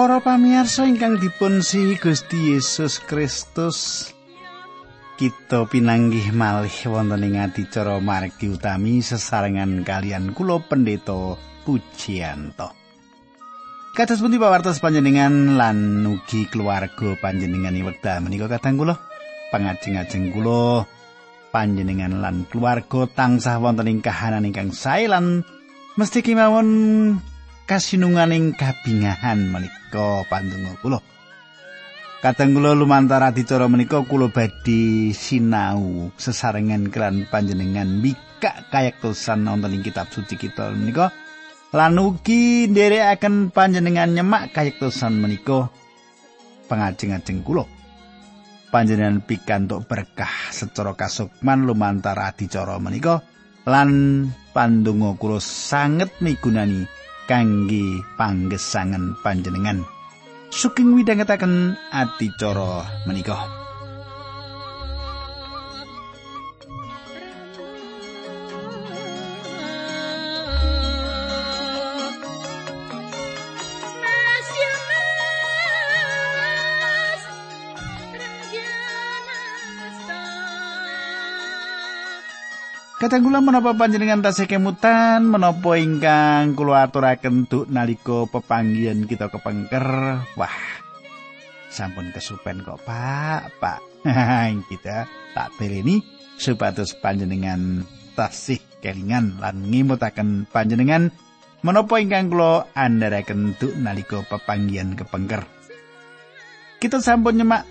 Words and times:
Para 0.00 0.16
pamirsa 0.16 0.88
ingkang 0.88 1.20
dipun 1.20 1.60
si 1.60 1.92
Gusti 2.00 2.56
Yesus 2.56 3.04
Kristus 3.04 4.08
kita 5.20 5.68
pinanggih 5.68 6.32
malih 6.32 6.72
wonten 6.88 7.20
ing 7.20 7.36
adicara 7.36 8.00
margi 8.00 8.48
utami 8.48 9.04
sesarengan 9.04 9.84
kalian 9.84 10.32
kula 10.32 10.64
pendeta 10.64 11.36
Pujianto. 11.68 12.72
Kados 13.92 14.24
pundi 14.24 14.40
pawartos 14.40 14.80
panjenengan 14.80 15.60
lan 15.60 16.00
ugi 16.08 16.48
keluarga 16.48 17.12
panjenengan 17.20 17.76
wekdal 17.84 18.24
menika 18.24 18.48
kadang 18.48 18.80
kula 18.80 18.96
pangajeng-ajeng 19.52 20.32
kula 20.32 20.88
panjenengan 21.52 22.24
lan 22.24 22.48
keluarga 22.48 23.04
tansah 23.04 23.60
wonten 23.60 23.92
ing 23.92 24.00
kahanan 24.00 24.48
ingkang 24.48 24.72
sae 24.72 25.04
lan 25.12 25.44
mesti 26.00 26.24
kemawon 26.24 26.68
kasinunganing 27.70 28.58
kabingahan 28.58 29.46
menika 29.46 30.26
pandonga 30.26 30.74
kula. 30.82 30.98
Kadang 32.18 32.58
kula 32.58 32.74
lumantar 32.74 33.22
adicara 33.22 33.70
menika 33.70 34.02
kula 34.02 34.26
badhe 34.26 35.14
sinau 35.14 36.10
sesarengan 36.18 36.90
kelan 36.90 37.30
panjenengan 37.30 37.86
mika 37.86 38.66
kayektosan 38.74 39.46
wonten 39.46 39.78
ing 39.78 39.86
kitab 39.86 40.10
suci 40.10 40.34
kita 40.34 40.74
menika 40.74 41.14
lan 41.70 41.94
ugi 41.94 42.66
nderekaken 42.66 43.54
panjenengan 43.54 44.18
nyemak 44.18 44.50
kayektosan 44.50 45.22
menika 45.22 45.70
pangajeng-ajeng 46.66 47.46
kula. 47.46 47.70
Panjenengan 48.74 49.22
pikantuk 49.22 49.86
berkah 49.86 50.50
secara 50.50 50.98
kasukman 50.98 51.70
lumantar 51.70 52.18
adicara 52.18 52.82
menika 52.82 53.22
lan 53.62 54.26
pandonga 54.50 55.14
kula 55.14 55.38
sanget 55.38 56.10
migunani 56.18 56.98
kangge 57.30 58.02
panggesangan 58.18 59.14
panjenengan. 59.22 59.86
Suking 60.50 60.98
widhangetaken 60.98 61.78
adicara 61.94 62.82
menika. 63.06 63.59
Kadang 83.00 83.24
kula 83.24 83.40
menapa 83.40 83.72
panjenengan 83.72 84.20
tasih 84.20 84.44
kemutan 84.44 85.24
menapa 85.24 85.72
ingkang 85.80 86.52
kula 86.52 86.84
aturaken 86.84 87.48
duk 87.48 87.64
nalika 87.72 88.28
pepanggihan 88.28 89.08
kita 89.08 89.32
kepengker. 89.32 90.20
Wah. 90.36 90.60
Sampun 91.72 92.12
kesupen 92.12 92.60
kok, 92.60 92.76
Pak. 92.84 93.56
Pak. 93.56 93.80
kita 94.68 95.08
tak 95.32 95.48
bereni 95.56 96.04
supados 96.36 96.92
panjenengan 97.00 97.88
tasih 98.20 98.60
kelingan 98.84 99.40
lan 99.40 99.64
ngimutaken 99.64 100.44
panjenengan 100.52 101.08
menapa 101.64 102.04
ingkang 102.04 102.28
kula 102.28 102.68
andharaken 102.76 103.56
duk 103.56 103.80
nalika 103.80 104.20
pepanggihan 104.28 104.92
kepengker. 104.92 105.48
Kita 106.76 107.00
sampun 107.00 107.40
nyemak 107.40 107.64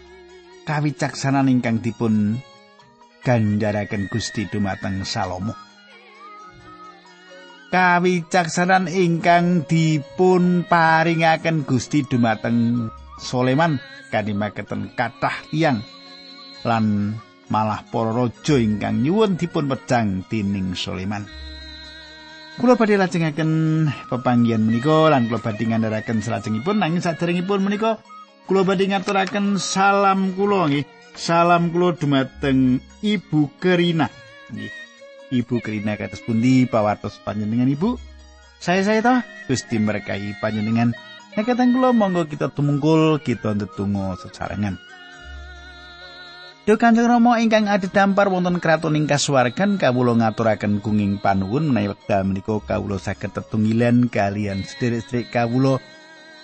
kawicaksanan 0.65 1.53
ingkang 1.53 1.85
dipun 1.85 2.41
ganjaraken 3.23 4.07
Gusti 4.07 4.47
dumateng 4.47 5.03
Salomo. 5.03 5.55
Kawicaksanan 7.69 8.89
ingkang 8.89 9.69
dipun 9.69 10.65
paringaken 10.65 11.69
Gusti 11.69 12.01
dumateng 12.01 12.89
Soleman 13.21 13.77
kadimaketen 14.09 14.89
kathah 14.97 15.45
tiyang 15.53 15.85
lan 16.65 17.13
malah 17.45 17.85
para 17.93 18.09
raja 18.09 18.57
ingkang 18.57 19.05
nyuwun 19.05 19.37
dipun 19.37 19.69
pedang 19.69 20.25
tining 20.25 20.73
Soleman. 20.73 21.29
Kula 22.57 22.75
badhe 22.75 22.99
lajengaken 22.99 23.51
pepanggihan 24.09 24.65
menika 24.65 25.07
lan 25.07 25.29
kula 25.29 25.39
badhe 25.39 25.63
ngandharaken 25.69 26.19
salajengipun 26.25 26.81
nanging 26.81 27.05
saderengipun 27.05 27.63
menika 27.63 28.01
kula 28.49 28.65
badhe 28.65 28.89
ngaturaken 28.89 29.61
salam 29.61 30.33
kula 30.33 30.67
nggih 30.67 30.83
Salam 31.15 31.73
kula 31.73 31.95
dumateng 31.95 32.81
Ibu 33.01 33.57
Kerina. 33.61 34.09
Nggih. 34.51 34.73
Ibu 35.29 35.61
Kerina 35.61 35.93
kados 35.93 36.25
pundi 36.25 36.65
pawartos 36.65 37.21
panjenengan 37.21 37.69
Ibu? 37.69 37.97
Saya 38.59 38.81
saya 38.83 38.99
toh 38.99 39.19
Gusti 39.47 39.79
berkahi 39.79 40.35
panjenengan. 40.43 40.91
Nek 41.37 41.45
kateng 41.45 41.71
kula 41.71 41.95
monggo 41.95 42.27
kita 42.27 42.51
tumungkul 42.51 43.21
kita 43.23 43.55
ndedonga 43.55 44.19
sesarengan. 44.19 44.75
Duh 46.69 46.77
Kanjeng 46.77 47.09
Rama 47.09 47.41
ingkang 47.41 47.65
adhedhampar 47.65 48.29
wonten 48.29 48.61
kraton 48.61 48.93
ing 48.93 49.09
kasuwargan 49.09 49.81
kawula 49.81 50.13
ngaturaken 50.21 50.85
gunging 50.85 51.17
panuwun 51.17 51.73
menawi 51.73 51.97
wekdal 51.97 52.21
menika 52.29 52.61
kawula 52.61 53.01
saged 53.01 53.33
tetunggilan 53.33 54.05
kalian 54.05 54.61
sedherek-sedherek 54.61 55.33
kawula 55.33 55.81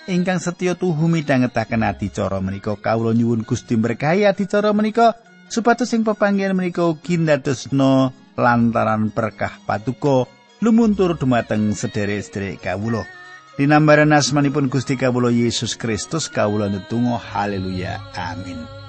ingkang 0.06 0.38
setya 0.38 0.78
tuhu 0.78 1.10
midhangetaken 1.10 1.82
adicara 1.86 2.38
menika. 2.38 2.74
Kawula 2.78 3.12
nyuwun 3.12 3.42
Gusti 3.42 3.74
berkahi 3.74 4.26
adicara 4.26 4.70
menika. 4.72 5.18
Supados 5.46 5.90
sing 5.90 6.02
pepanggihan 6.02 6.54
menika 6.54 6.86
ugi 6.86 7.22
ndadosna 7.22 8.10
lantaran 8.34 9.14
berkah 9.14 9.62
patuko 9.62 10.26
lumuntur 10.58 11.14
dumateng 11.14 11.70
sederek-sederek 11.74 12.62
kawula. 12.66 13.06
Dinambaran 13.54 14.10
asmanipun 14.10 14.66
Gusti 14.66 14.98
kawula 14.98 15.30
Yesus 15.30 15.78
Kristus 15.78 16.26
kawula 16.26 16.66
netunggal 16.66 17.22
haleluya. 17.22 18.02
Amin 18.18 18.85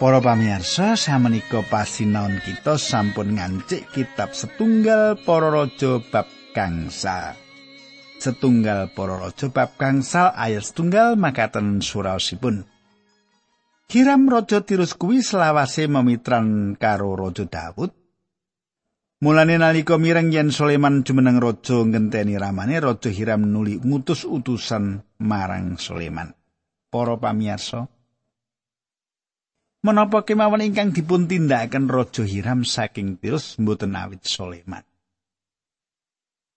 Para 0.00 0.16
pamirsa, 0.16 0.96
samenika 0.96 1.60
pasinaon 1.60 2.40
kita 2.40 2.80
sampun 2.80 3.36
ngancik 3.36 3.84
kitab 3.92 4.32
setunggal 4.32 5.20
para 5.28 5.52
raja 5.52 6.00
bab 6.08 6.24
gangsa. 6.56 7.36
Setunggal 8.16 8.96
para 8.96 9.20
raja 9.20 9.52
bab 9.52 9.76
gangsal 9.76 10.32
ayat 10.32 10.64
setunggal 10.64 11.20
makaten 11.20 11.84
suraosipun. 11.84 12.64
Hiram 13.92 14.24
raja 14.24 14.64
Tirus 14.64 14.96
kuwi 14.96 15.20
selawase 15.20 15.84
memitran 15.84 16.80
karo 16.80 17.12
raja 17.12 17.44
Daud. 17.44 17.92
Mulane 19.20 19.60
nalika 19.60 20.00
mireng 20.00 20.32
yen 20.32 20.48
Sulaiman 20.48 21.04
jumeneng 21.04 21.44
raja 21.44 21.76
ngenteni 21.76 22.40
ramane 22.40 22.80
raja 22.80 23.12
Hiram 23.12 23.44
nuli 23.44 23.76
ngutus 23.76 24.24
utusan 24.24 25.04
marang 25.20 25.76
Sulaiman. 25.76 26.32
Para 26.88 27.20
pamirsa, 27.20 27.99
Menapa 29.80 30.28
kemawon 30.28 30.60
ingkang 30.60 30.92
dipun 30.92 31.24
tindakaken 31.24 31.88
Raja 31.88 32.20
Hiram 32.20 32.68
saking 32.68 33.16
Tirus 33.16 33.56
mboten 33.56 33.96
awit 33.96 34.28
Soleman. 34.28 34.84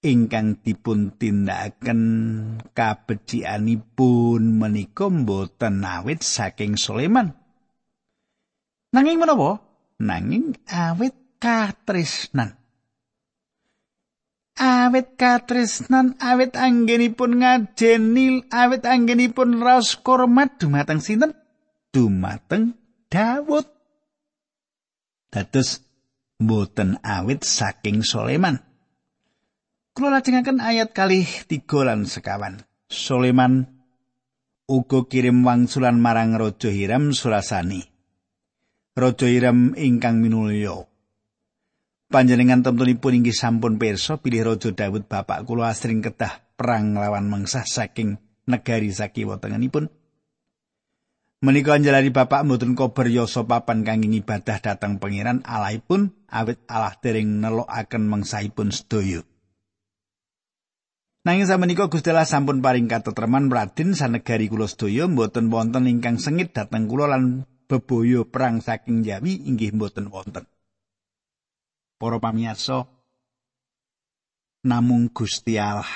Ingkang 0.03 0.59
dipun 0.59 1.15
tindakaken 1.15 2.01
kabecikanipun 2.75 4.59
menika 4.59 5.07
mboten 5.07 5.87
awit 5.87 6.19
saking 6.19 6.75
Soleman. 6.75 7.31
Nanging 8.91 9.15
menapa? 9.15 9.63
Nanging 10.03 10.59
awit 10.67 11.15
katresnan. 11.39 12.59
Awit 14.59 15.15
katresnan, 15.15 16.19
awit 16.19 16.59
anggenipun 16.59 17.39
ngajeni, 17.39 18.51
awit 18.51 18.83
anggenipun 18.83 19.63
raos 19.63 19.95
kormat 19.95 20.59
dumateng 20.59 20.99
sinten? 20.99 21.31
Dumateng 21.95 22.82
Daud. 23.13 23.69
Dados 25.29 25.85
mboten 26.41 26.97
awit 27.05 27.45
saking 27.45 28.01
Soleman. 28.01 28.57
Kula 29.93 30.17
lajengaken 30.17 30.57
ayat 30.57 30.97
kalih 30.97 31.29
tiga 31.45 31.85
lan 31.85 32.09
sekawan. 32.09 32.65
Soleman 32.89 33.69
uga 34.65 35.05
kirim 35.05 35.45
wangsulan 35.45 36.01
marang 36.01 36.33
Raja 36.33 36.73
Hiram 36.73 37.13
surasani. 37.13 37.85
Raja 38.97 39.29
Hiram 39.29 39.77
ingkang 39.77 40.17
minulya. 40.17 40.89
Panjenengan 42.09 42.65
temtunipun 42.65 43.21
inggih 43.21 43.37
sampun 43.37 43.77
pirsa 43.77 44.17
pilih 44.17 44.57
Raja 44.57 44.73
Daud 44.73 45.05
bapak 45.05 45.45
kula 45.45 45.69
asring 45.69 46.01
kedah 46.01 46.57
perang 46.57 46.97
lawan 46.97 47.29
mengsah 47.29 47.69
saking 47.69 48.17
negari 48.49 48.89
sakiwa 48.89 49.37
tengenipun. 49.37 49.85
Menika 51.43 51.75
njalari 51.75 52.07
bapak 52.07 52.47
mboten 52.47 52.71
kober 52.71 53.11
yasa 53.11 53.43
papan 53.43 53.83
kangge 53.83 54.07
ibadah 54.07 54.63
dhateng 54.63 54.95
pangeran 54.95 55.43
Allahipun 55.43 56.15
awit 56.31 56.63
Allah 56.71 56.95
dereng 57.03 57.43
nelokaken 57.43 58.07
mengsahipun 58.07 58.71
sedaya. 58.71 59.27
Nanging 61.27 61.43
samenika 61.43 61.91
Gusti 61.91 62.15
Allah 62.15 62.23
sampun 62.23 62.63
paring 62.63 62.87
katetreman 62.87 63.51
Raden 63.51 63.91
sanegari 63.91 64.47
kula 64.47 64.71
sedaya 64.71 65.03
mboten 65.03 65.51
wonten 65.51 65.83
ingkang 65.91 66.15
sengit 66.15 66.55
dhateng 66.55 66.87
kula 66.87 67.11
lan 67.11 67.43
bebaya 67.67 68.23
perang 68.23 68.63
saking 68.63 69.03
Jawi 69.03 69.43
inggih 69.43 69.75
mboten 69.75 70.07
wonten. 70.07 70.47
Para 71.99 72.23
pamirsa 72.23 72.87
namung 74.63 75.11
Gusti 75.11 75.59
Allah. 75.59 75.91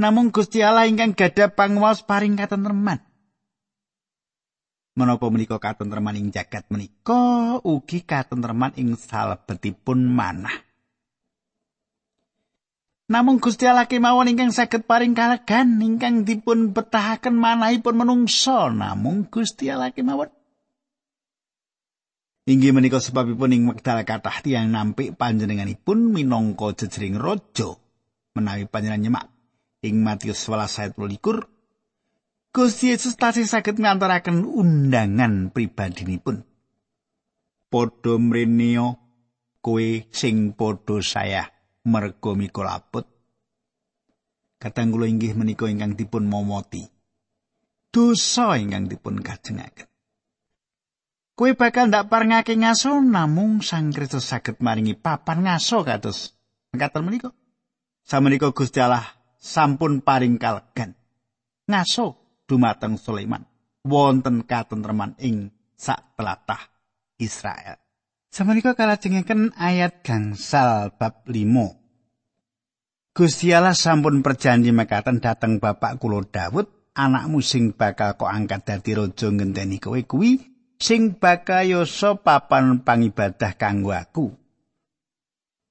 Namung 0.00 0.32
Gusti 0.32 0.64
Allah 0.64 0.88
ingkang 0.88 1.12
gadah 1.12 1.52
pangwaos 1.52 2.00
paring 2.08 2.40
katentreman. 2.40 3.07
Menapa 4.98 5.30
menika 5.30 5.62
katentreman 5.62 6.18
ing 6.18 6.34
jagat 6.34 6.66
menika 6.74 7.62
ugi 7.62 8.02
katentreman 8.02 8.74
ing 8.74 8.98
salebetipun 8.98 10.02
manah. 10.02 10.66
Namung 13.08 13.38
Gusti 13.38 13.64
Allah 13.64 13.86
kemawon 13.86 14.28
ingkang 14.34 14.50
saged 14.50 14.84
paring 14.84 15.14
kalegan 15.14 15.78
ingkang 15.78 16.26
dipun 16.26 16.74
betahaken 16.74 17.38
manahipun 17.38 17.94
menungso 17.94 18.74
namung 18.74 19.30
Gusti 19.30 19.70
Allah 19.70 19.94
kemawon. 19.94 20.34
Inggih 22.50 22.74
menika 22.74 22.98
sebabipun 22.98 23.54
ing 23.54 23.62
wekdal 23.70 24.02
kathah 24.02 24.42
tiyang 24.42 24.74
nampik 24.74 25.14
panjenenganipun 25.14 26.10
minangka 26.10 26.74
jejering 26.74 27.20
raja 27.20 27.78
menawi 28.34 28.66
panjenengan 28.66 29.04
nyemak 29.04 29.26
ing 29.86 30.02
Matius 30.02 30.42
11 30.48 30.80
ayat 30.80 30.92
21 30.98 31.57
Gusti 32.58 32.90
Yesus 32.90 33.14
tasih 33.14 33.46
saged 33.46 33.78
ngantaraken 33.78 34.42
undangan 34.42 35.54
pribadinipun. 35.54 36.42
Padha 37.70 38.18
mreneo 38.18 38.98
kowe 39.62 40.02
sing 40.10 40.58
padha 40.58 40.98
saya 40.98 41.54
merga 41.86 42.34
mika 42.34 42.66
laput. 42.66 43.06
Kadang 44.58 44.90
kula 44.90 45.06
inggih 45.06 45.38
menika 45.38 45.70
ingkang 45.70 45.94
dipun 45.94 46.26
momoti. 46.26 46.82
Dosa 47.94 48.58
ingkang 48.58 48.90
dipun 48.90 49.22
kajengaken. 49.22 49.86
Kowe 51.38 51.54
bakal 51.54 51.94
ndak 51.94 52.10
parengake 52.10 52.58
ngaso 52.58 52.98
namung 52.98 53.62
Sang 53.62 53.94
Kristus 53.94 54.26
saged 54.26 54.58
maringi 54.58 54.98
papan 54.98 55.46
ngaso 55.46 55.86
kados 55.86 56.34
mekaten 56.74 57.06
menika. 57.06 57.30
Samenika 58.02 58.50
Gusti 58.50 58.82
Allah 58.82 59.06
sampun 59.38 60.02
paring 60.02 60.42
kalegan. 60.42 60.98
Ngaso 61.70 62.27
dumateng 62.48 62.96
Sulaiman 62.96 63.44
wonten 63.84 64.48
katentreman 64.48 65.14
ing 65.20 65.52
sak 65.76 66.16
telatah 66.16 66.64
Israel. 67.20 67.76
Samenika 68.28 68.72
kalajengaken 68.72 69.52
ayat 69.56 70.00
gangsal 70.04 70.96
bab 70.96 71.24
5. 71.28 73.12
Gusti 73.16 73.50
Allah 73.50 73.74
sampun 73.74 74.22
perjanji 74.22 74.70
mekaten 74.70 75.18
dhateng 75.18 75.58
bapak 75.58 75.98
kula 75.98 76.22
Daud, 76.28 76.92
anakmu 76.94 77.42
sing 77.42 77.74
bakal 77.74 78.14
kok 78.14 78.30
angkat 78.30 78.62
dadi 78.66 78.94
raja 78.94 79.28
ngenteni 79.30 79.82
kowe 79.82 79.98
kuwi 79.98 80.38
sing 80.78 81.18
bakal 81.18 81.66
yoso 81.66 82.22
papan 82.22 82.86
pangibadah 82.86 83.58
kanggo 83.58 83.90
aku. 83.90 84.47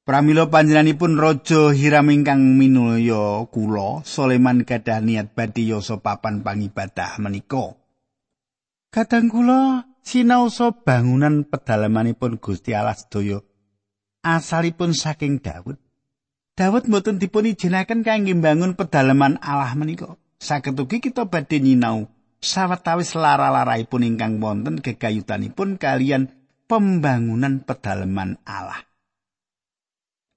Pramila 0.08 0.48
panjenenganipun 0.48 1.20
raja 1.20 1.76
Hiram 1.76 2.08
ingkang 2.08 2.40
minulya 2.56 3.44
kula, 3.52 4.08
Soleman 4.08 4.64
gadah 4.64 5.04
niat 5.04 5.36
badhe 5.36 5.68
yoso 5.68 6.00
papan 6.00 6.48
pangibadah 6.48 7.20
menika. 7.20 7.76
Kadang 8.88 9.28
kula 9.28 9.84
sinaosa 10.08 10.72
bangunan 10.72 11.44
pedalamanipun 11.44 12.40
Gusti 12.40 12.72
Allah 12.72 12.96
sedaya 12.96 13.44
asalipun 14.24 14.96
saking 14.96 15.44
Daud. 15.44 15.76
Daud 16.56 16.88
mboten 16.88 17.20
dipun 17.20 17.52
ijinaken 17.52 18.08
kangge 18.08 18.32
mbangun 18.32 18.80
pedalaman 18.80 19.44
Allah 19.44 19.76
menika. 19.76 20.16
Saged 20.40 20.80
ugi 20.80 21.04
kita 21.04 21.28
badhe 21.28 21.60
nyinau 21.60 22.08
sawetawis 22.40 23.12
lara-laraipun 23.12 24.08
ingkang 24.08 24.40
wonten 24.40 24.80
gegayutanipun 24.80 25.76
kalian 25.76 26.32
pembangunan 26.72 27.60
pedalaman 27.60 28.40
Allah. 28.48 28.87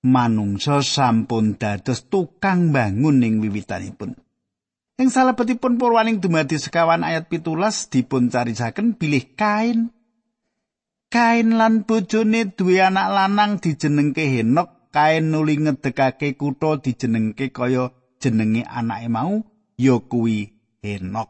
Manungsa 0.01 0.81
sampun 0.81 1.61
dados 1.61 2.09
tukang 2.09 2.73
bangun 2.73 3.21
ing 3.21 3.45
wiwitanipun. 3.45 4.17
Ing 4.97 5.09
salebetipun 5.13 5.77
purwaning 5.77 6.25
dumadi 6.25 6.57
sekawan 6.57 7.05
ayat 7.05 7.29
pitulas 7.29 7.93
dipun 7.93 8.33
carisaken 8.33 8.97
bilih 8.97 9.37
kain. 9.37 9.93
Kain 11.13 11.57
lan 11.61 11.85
bojone 11.85 12.49
duwe 12.49 12.81
anak 12.81 13.09
lanang 13.13 13.53
dijenengke 13.61 14.25
Henok, 14.25 14.89
kain 14.89 15.29
nuli 15.29 15.61
ngedekake 15.61 16.39
kutha 16.39 16.81
dijenengke 16.81 17.53
kaya 17.53 17.93
jenenge 18.21 18.65
anake 18.65 19.09
mau 19.13 19.45
ya 19.77 20.01
kuwi 20.01 20.49
Henok. 20.81 21.29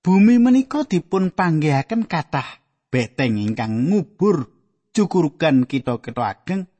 Bumi 0.00 0.40
menika 0.40 0.88
dipun 0.88 1.28
panggihaken 1.28 2.08
kathah 2.08 2.60
beteng 2.88 3.36
ingkang 3.36 3.92
ngubur 3.92 4.48
cukurugan 4.96 5.68
kita-kita 5.68 6.22
ageng 6.24 6.71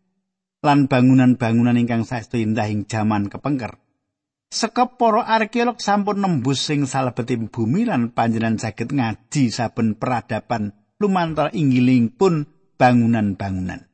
lan 0.62 0.86
bangunan-bangunan 0.86 1.74
ingkang 1.74 2.06
saestu 2.06 2.38
indah 2.38 2.70
ing 2.70 2.86
jaman 2.86 3.26
kepengker. 3.26 3.76
Sekep 4.52 5.00
para 5.00 5.26
arkeolog 5.26 5.82
sampun 5.82 6.22
nembus 6.22 6.62
sing 6.62 6.86
salebeting 6.86 7.50
bumi 7.50 7.88
lan 7.88 8.14
panjenengan 8.14 8.60
saged 8.62 8.94
ngaji 8.94 9.50
saben 9.50 9.98
peradaban 9.98 10.76
lumantar 11.02 11.50
inggiling 11.52 12.14
pun 12.14 12.46
bangunan-bangunan. 12.78 13.88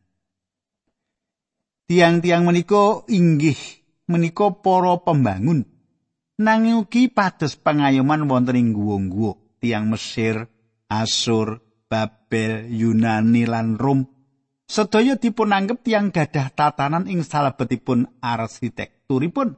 Tiang-tiang 1.89 2.45
menika 2.45 3.09
inggih 3.09 3.57
menika 4.13 4.53
para 4.61 5.01
pembangun. 5.01 5.65
Nanging 6.39 6.85
ugi 6.85 7.09
pados 7.11 7.57
pengayoman 7.59 8.29
wonten 8.29 8.61
ing 8.61 8.71
guwa-guwa 8.77 9.35
tiang 9.59 9.91
Mesir, 9.91 10.47
Asur, 10.87 11.63
Babel, 11.91 12.71
Yunani 12.71 13.45
lan 13.47 13.75
Rom. 13.75 14.18
Sedaya 14.69 15.17
dipun 15.17 15.57
anggap 15.57 15.81
tiang 15.81 16.13
gadah 16.13 16.53
tatanan 16.53 17.09
ing 17.09 17.25
salebetipun 17.25 18.21
arsitekturipun. 18.21 19.57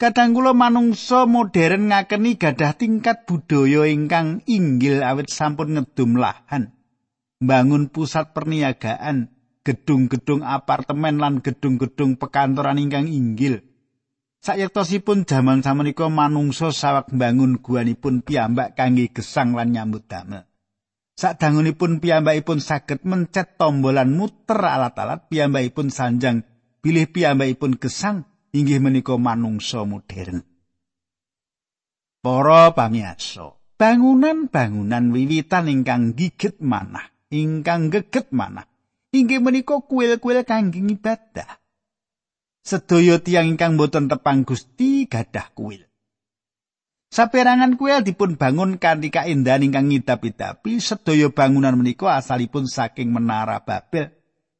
Kadang 0.00 0.32
kula 0.32 0.56
manungsa 0.56 1.28
modern 1.28 1.92
ngakeni 1.92 2.40
gadah 2.40 2.72
tingkat 2.74 3.28
budaya 3.28 3.84
ingkang 3.84 4.40
inggil 4.48 5.04
awit 5.04 5.28
sampun 5.28 5.76
ngedum 5.76 6.16
lahan. 6.16 6.72
Bangun 7.38 7.92
pusat 7.92 8.32
perniagaan, 8.32 9.28
gedung-gedung 9.60 10.40
apartemen 10.40 11.20
lan 11.20 11.44
gedung-gedung 11.44 12.16
pekantoran 12.16 12.80
ingkang 12.80 13.12
inggil. 13.12 13.60
Sayektosipun 14.40 15.28
jaman 15.28 15.60
samenika 15.60 16.08
manungsa 16.08 16.72
sawak 16.72 17.12
bangun 17.12 17.60
guanipun 17.60 18.24
piyambak 18.24 18.76
kangge 18.76 19.12
gesang 19.12 19.52
lan 19.52 19.72
nyambut 19.72 20.08
damel. 20.08 20.48
Sadangunipun 21.14 22.02
piyambakipun 22.02 22.58
saged 22.58 23.06
mencet 23.06 23.54
tombolan 23.54 24.10
muter 24.10 24.58
alat-alat 24.58 25.30
piyambakipun 25.30 25.94
sanjang 25.94 26.42
bilih 26.82 27.06
piyambakipun 27.06 27.78
gesang 27.78 28.26
inggih 28.50 28.82
menika 28.82 29.14
manungsa 29.14 29.86
modern. 29.86 30.42
Para 32.18 32.74
pamirsa, 32.74 33.54
bangunan-bangunan 33.78 35.14
wiwitan 35.14 35.70
ingkang 35.70 36.18
gigit 36.18 36.58
manah, 36.58 37.14
ingkang 37.30 37.94
geget 37.94 38.34
manah, 38.34 38.66
inggih 39.14 39.38
menika 39.38 39.86
kuil-kuil 39.86 40.42
kangge 40.42 40.82
ibadah. 40.82 41.62
Sedaya 42.64 43.20
tiyang 43.20 43.54
ingkang 43.54 43.76
boten 43.76 44.08
tepang 44.08 44.42
Gusti 44.42 45.04
gadah 45.04 45.52
kuil. 45.52 45.84
Saperangan 47.14 47.78
kuil 47.78 48.02
dipun 48.02 48.34
bangun 48.34 48.74
kanthi 48.82 49.14
kaendahan 49.14 49.62
ingkang 49.62 49.86
ngidap-idapi, 49.86 50.82
sedaya 50.82 51.30
bangunan 51.30 51.78
menika 51.78 52.10
asalipun 52.18 52.66
saking 52.66 53.14
menara 53.14 53.62
Babel. 53.62 54.10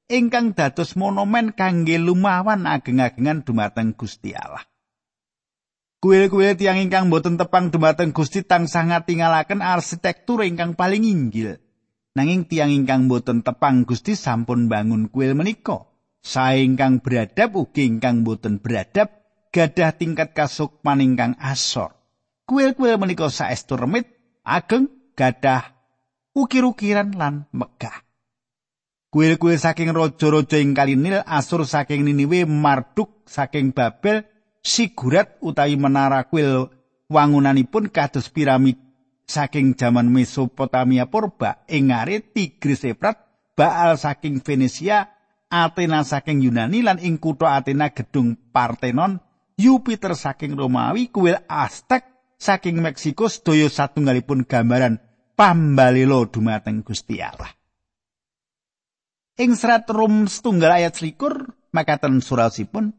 ingkang 0.06 0.52
dados 0.52 0.94
monumen 0.94 1.56
kangge 1.56 1.96
lumawan 1.96 2.68
ageng-agengan 2.68 3.42
dumateng 3.42 3.96
Gusti 3.96 4.37
Allah. 4.37 4.62
Kuil-kuil 5.99 6.54
tiang 6.61 6.76
ingkang 6.76 7.08
boten 7.08 7.40
tepang 7.40 7.73
dumateng 7.73 8.12
Gusti 8.12 8.44
tansah 8.44 8.84
ngatingalaken 8.92 9.64
arsitektur 9.64 10.44
ingkang 10.44 10.76
paling 10.76 11.08
inggil. 11.08 11.56
Nanging 12.14 12.44
tiang 12.44 12.70
ingkang 12.70 13.08
boten 13.08 13.40
tepang 13.40 13.88
Gusti 13.88 14.12
sampun 14.12 14.68
bangun 14.68 15.08
kuil 15.08 15.32
menika. 15.32 15.88
Sae 16.20 16.62
ingkang 16.62 17.00
beradab 17.00 17.56
ugi 17.56 17.88
ingkang 17.88 18.23
boten 18.23 18.61
beradab 18.61 19.11
gadah 19.49 19.96
tingkat 19.96 20.37
kasukman 20.37 21.00
ingkang 21.00 21.34
asor. 21.40 22.03
Kuil-kuil 22.44 23.00
menika 23.00 23.32
saestu 23.32 23.80
remit, 23.80 24.04
ageng, 24.44 24.92
gadah 25.16 25.72
ukir-ukiran 26.36 27.16
lan 27.16 27.48
megah. 27.56 28.04
Kuil-kuil 29.08 29.56
saking 29.56 29.94
raja-raja 29.96 30.60
ing 30.60 30.76
Kalinil, 30.76 31.24
Asur 31.24 31.64
saking 31.64 32.04
Niniwe, 32.04 32.44
Marduk 32.44 33.24
saking 33.24 33.72
Babel, 33.72 34.28
Sigurat 34.64 35.40
utawi 35.44 35.76
menara 35.76 36.24
kuil 36.24 36.72
wangunanipun 37.12 37.92
kados 37.92 38.32
piramid 38.32 38.80
saking 39.28 39.76
jaman 39.76 40.08
Mesopotamia 40.08 41.04
purba, 41.08 41.64
Engare 41.68 42.20
Tigris 42.20 42.84
Efrat, 42.84 43.20
Baal 43.52 43.96
saking 44.00 44.40
Venesia, 44.40 45.12
Athena 45.52 46.00
saking 46.04 46.44
Yunani 46.44 46.80
lan 46.80 47.00
ing 47.00 47.20
kutha 47.20 47.56
Athena 47.60 47.92
gedung 47.92 48.36
Parthenon, 48.52 49.20
Jupiter 49.56 50.16
saking 50.16 50.56
Romawi, 50.58 51.12
kuil 51.12 51.38
Aztec 51.46 52.13
saking 52.44 52.84
Meksiko 52.84 53.32
sedaya 53.32 53.72
satunggalipun 53.72 54.44
gambaran 54.44 55.00
pambalelo 55.32 56.28
dumateng 56.28 56.84
Gusti 56.84 57.24
Allah. 57.24 57.48
Ing 59.40 59.56
serat 59.56 59.88
Rum 59.88 60.28
setunggal 60.28 60.84
ayat 60.84 61.00
selikur, 61.00 61.56
makaten 61.72 62.20
surasipun, 62.20 62.92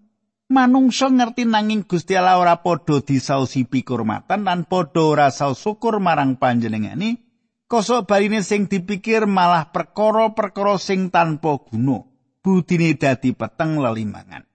manungsa 0.50 1.14
ngerti 1.14 1.46
nanging 1.46 1.86
Gusti 1.86 2.18
Allah 2.18 2.42
ora 2.42 2.66
padha 2.66 3.06
disausi 3.06 3.70
pikurmatan 3.70 4.50
lan 4.50 4.66
padha 4.66 5.06
ora 5.06 5.30
saus 5.30 5.62
syukur 5.62 6.02
marang 6.02 6.42
panjenengane, 6.42 7.22
kosok 7.70 8.10
barine 8.10 8.42
sing 8.42 8.66
dipikir 8.66 9.30
malah 9.30 9.70
perkara-perkara 9.70 10.76
sing 10.82 11.14
tanpa 11.14 11.62
guna. 11.62 12.16
budine 12.46 12.94
dadi 12.94 13.34
peteng 13.34 13.82
lelimbangan. 13.82 14.46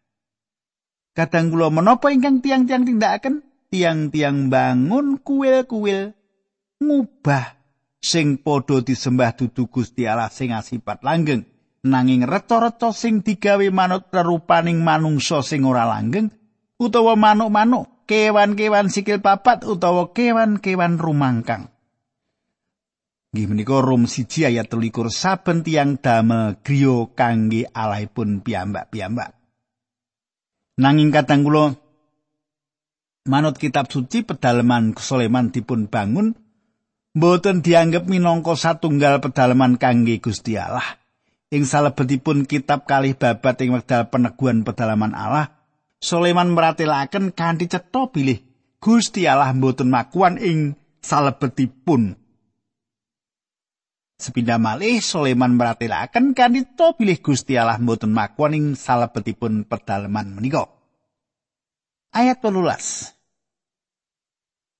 Kadang 1.10 1.50
kula 1.50 1.74
menapa 1.74 2.14
ingkang 2.14 2.38
tiang-tiang 2.38 2.86
tindakaken? 2.86 3.49
Tiang-tiang 3.70 4.50
bangun 4.50 5.22
kuil-kuil 5.22 6.10
ngubah 6.82 7.54
sing 8.02 8.42
padha 8.42 8.82
disembah 8.82 9.38
dudu 9.38 9.70
Gusti 9.70 10.10
Allah 10.10 10.26
sing 10.26 10.50
asipat 10.50 11.06
langgeng 11.06 11.46
nanging 11.86 12.26
reca-reca 12.26 12.90
sing 12.90 13.22
digawe 13.22 13.62
manut 13.70 14.10
rerupaning 14.10 14.82
manungsa 14.82 15.46
sing 15.46 15.62
ora 15.62 15.86
langgeng 15.86 16.34
utawa 16.82 17.14
manuk-manuk 17.14 18.10
kewan-kewan 18.10 18.90
sikil 18.90 19.22
papat 19.22 19.62
utawa 19.62 20.10
kewan-kewan 20.10 20.98
rumangkang 20.98 21.70
Nggih 23.30 23.46
menika 23.46 23.78
Rom 23.78 24.10
1 24.10 24.26
ayat 24.50 24.66
13 24.66 25.06
saben 25.06 25.62
tiang 25.62 26.02
damel 26.02 26.58
griya 26.66 27.14
kangge 27.14 27.62
alaipun 27.70 28.42
piyambak-piyambak. 28.42 29.38
Nanging 30.82 31.14
kadang 31.14 31.46
kula 31.46 31.78
manut 33.30 33.54
kitab 33.54 33.86
suci 33.86 34.26
pedalaman 34.26 34.98
Soleman 34.98 35.54
dipun 35.54 35.86
bangun 35.86 36.34
boten 37.14 37.62
dianggep 37.62 38.10
minangka 38.10 38.58
satunggal 38.58 39.22
pedalaman 39.22 39.78
kangge 39.78 40.18
Gusti 40.18 40.58
Allah. 40.58 40.98
Ing 41.54 41.62
salebetipun 41.62 42.50
kitab 42.50 42.90
kalih 42.90 43.14
babat 43.14 43.62
ing 43.62 43.70
wekdal 43.74 44.10
peneguhan 44.10 44.66
pedalaman 44.66 45.14
Allah, 45.14 45.54
Soleman 46.02 46.50
meratelaken 46.50 47.30
kanthi 47.30 47.70
cetha 47.70 48.10
bilih 48.10 48.42
Gusti 48.82 49.30
Allah 49.30 49.54
mboten 49.54 49.86
makuan 49.86 50.38
ing 50.42 50.74
salebetipun 50.98 52.18
Sepindah 54.20 54.60
malih 54.60 55.00
Soleman 55.00 55.56
meratelaken 55.56 56.36
kanita 56.36 56.92
bilih 56.92 57.24
Gusti 57.24 57.56
Allah 57.56 57.80
mboten 57.80 58.12
makon 58.12 58.52
ing 58.52 58.64
salebetipun 58.76 59.64
pedalaman 59.64 60.36
menika. 60.36 60.68
Ayat 62.12 62.44
18. 62.44 63.19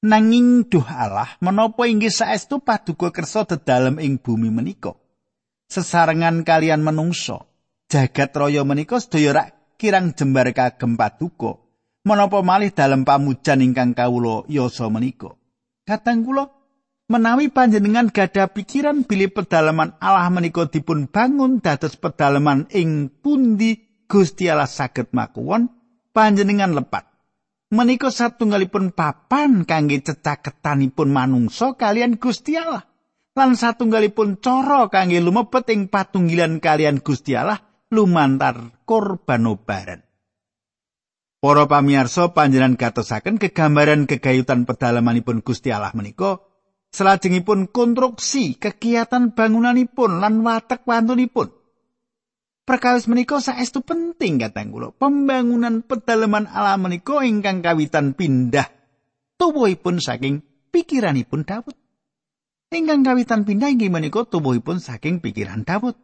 Nanging 0.01 0.65
duh 0.65 0.89
Allah 0.89 1.37
menapa 1.45 1.85
inggih 1.85 2.09
saestu 2.09 2.57
paduka 2.65 3.13
kersa 3.13 3.45
dedalem 3.45 4.01
ing 4.01 4.17
bumi 4.17 4.49
menika. 4.49 4.97
Sesarengan 5.69 6.41
kalian 6.41 6.81
menungso, 6.81 7.45
jagat 7.85 8.33
raya 8.33 8.65
menika 8.65 8.97
sedaya 8.97 9.37
rak 9.37 9.77
kirang 9.77 10.17
jembar 10.17 10.49
kagem 10.57 10.97
paduka. 10.97 11.61
Menapa 12.09 12.41
malih 12.41 12.73
dalem 12.73 13.05
pamujan 13.05 13.61
ingkang 13.61 13.93
kawula 13.93 14.49
yasa 14.49 14.89
menika. 14.89 15.37
Katang 15.85 16.25
kula 16.25 16.49
menawi 17.13 17.53
panjenengan 17.53 18.09
gada 18.09 18.49
pikiran 18.49 19.05
bilih 19.05 19.37
pedalaman 19.37 20.01
Allah 20.01 20.33
menika 20.33 20.65
dipun 20.65 21.13
bangun 21.13 21.61
dados 21.61 22.01
pedalaman 22.01 22.73
ing 22.73 23.13
pundi 23.21 23.77
Gusti 24.09 24.49
Allah 24.49 24.65
saged 24.65 25.13
makuwon 25.13 25.69
panjenengan 26.17 26.73
lepat 26.73 27.10
menika 27.71 28.11
satunggalipun 28.11 28.91
papan 28.91 29.63
kangge 29.63 30.03
cecaketanipun 30.03 31.09
manungsa 31.09 31.79
kalian 31.79 32.19
Gusti 32.19 32.59
Allah 32.59 32.85
lan 33.39 33.55
satunggalipun 33.55 34.43
cara 34.43 34.91
kangge 34.91 35.23
lumebet 35.23 35.71
ing 35.71 35.87
patunggilan 35.87 36.59
kalian 36.59 36.99
Gusti 36.99 37.39
Allah 37.39 37.63
lumantar 37.95 38.83
korban 38.83 39.47
obaran 39.47 40.03
Para 41.41 41.65
pamirsa 41.65 42.37
panjenengan 42.37 42.77
gatosaken 42.77 43.41
kegambaran 43.41 44.05
kegayutan 44.05 44.69
pedalamanipun 44.69 45.41
Gusti 45.41 45.73
Allah 45.73 45.95
menika 45.97 46.51
Selajengipun 46.91 47.71
konstruksi 47.71 48.59
kegiatan 48.59 49.31
bangunanipun 49.31 50.19
lan 50.19 50.43
watek 50.43 50.83
wantunipun. 50.91 51.55
Perkawis 52.69 53.11
menika 53.11 53.43
saestu 53.43 53.83
penting 53.83 54.39
katang 54.39 54.71
kula. 54.71 54.95
Pembangunan 54.95 55.83
pedalaman 55.83 56.47
alam 56.47 56.87
menika 56.87 57.25
ingkang 57.25 57.65
kawitan 57.65 58.15
pindah 58.15 58.69
tubuhipun 59.41 59.99
saking 59.99 60.45
pikiranipun 60.71 61.43
Daud. 61.43 61.75
Ingkang 62.71 63.03
kawitan 63.03 63.43
pindah 63.43 63.73
inggih 63.75 63.91
menika 63.91 64.23
tubuhipun 64.23 64.79
saking 64.79 65.19
pikiran 65.19 65.67
Daud. 65.67 65.99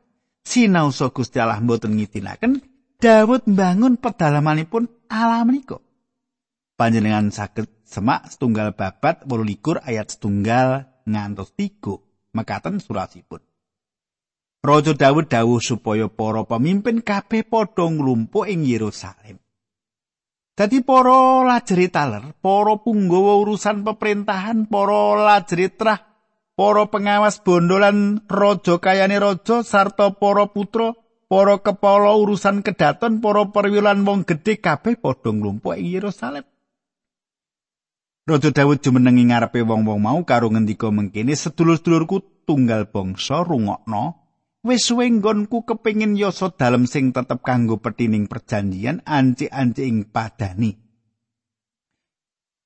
Sinaosa 0.46 1.10
Gusti 1.10 1.42
Allah 1.42 1.58
mboten 1.58 1.98
ngidinaken 1.98 2.62
Daud 2.98 3.44
mbangun 3.50 3.98
pedalamanipun 3.98 4.88
alam 5.10 5.52
menika. 5.52 5.78
Panjenengan 6.76 7.32
saged 7.32 7.72
semak 7.86 8.28
setunggal 8.28 8.76
babat 8.76 9.24
wolu 9.24 9.46
likur 9.46 9.80
ayat 9.80 10.12
setunggal 10.12 10.90
ngantos 11.06 11.54
tiga 11.56 11.96
mekaten 12.36 12.82
surasipun 12.82 13.40
Raja 14.64 14.92
Daud 14.96 15.26
dawuh 15.28 15.60
supaya 15.60 16.08
para 16.08 16.42
pemimpin 16.46 17.04
kabeh 17.04 17.44
padha 17.44 17.86
nglumpuk 17.86 18.48
ing 18.48 18.64
Yerusalem. 18.64 19.38
Dadi 20.56 20.80
para 20.80 21.44
lajeri 21.44 21.92
taler, 21.92 22.32
para 22.40 22.80
punggawa 22.80 23.44
urusan 23.44 23.84
pemerintahan, 23.84 24.64
para 24.64 25.20
lajeri 25.20 25.68
trah, 25.68 26.00
para 26.56 26.88
pengawas 26.88 27.44
bondolan 27.44 28.24
raja 28.24 28.80
kayane 28.80 29.20
raja 29.20 29.60
sarta 29.60 30.16
para 30.16 30.48
putra, 30.48 30.96
para 31.28 31.60
kepala 31.60 32.16
urusan 32.16 32.64
kedaton, 32.64 33.20
para 33.20 33.52
perwilan 33.52 34.00
wong 34.08 34.24
gedhe 34.24 34.56
kabeh 34.56 34.96
padha 34.96 35.28
nglumpuk 35.28 35.76
ing 35.76 35.92
Yerusalem. 35.92 36.48
Raja 38.26 38.50
Daud 38.50 38.82
jumeneng 38.82 39.22
ing 39.22 39.30
ngarepe 39.30 39.62
wong-wong 39.62 40.02
mau 40.02 40.18
karo 40.26 40.50
ngendika 40.50 40.90
mengkene 40.90 41.38
sedulur-sedulurku 41.38 42.42
tunggal 42.42 42.90
bangsa 42.90 43.46
rungokno 43.46 44.25
wis 44.66 44.90
suwe 44.90 45.06
nggonku 45.06 45.62
kepengin 45.62 46.18
yasa 46.18 46.50
dalem 46.50 46.90
sing 46.90 47.14
tetep 47.14 47.40
kanggo 47.46 47.78
petining 47.78 48.26
perjanjian 48.26 49.06
anci-anci 49.06 49.86
ing 49.86 50.10
padani 50.10 50.86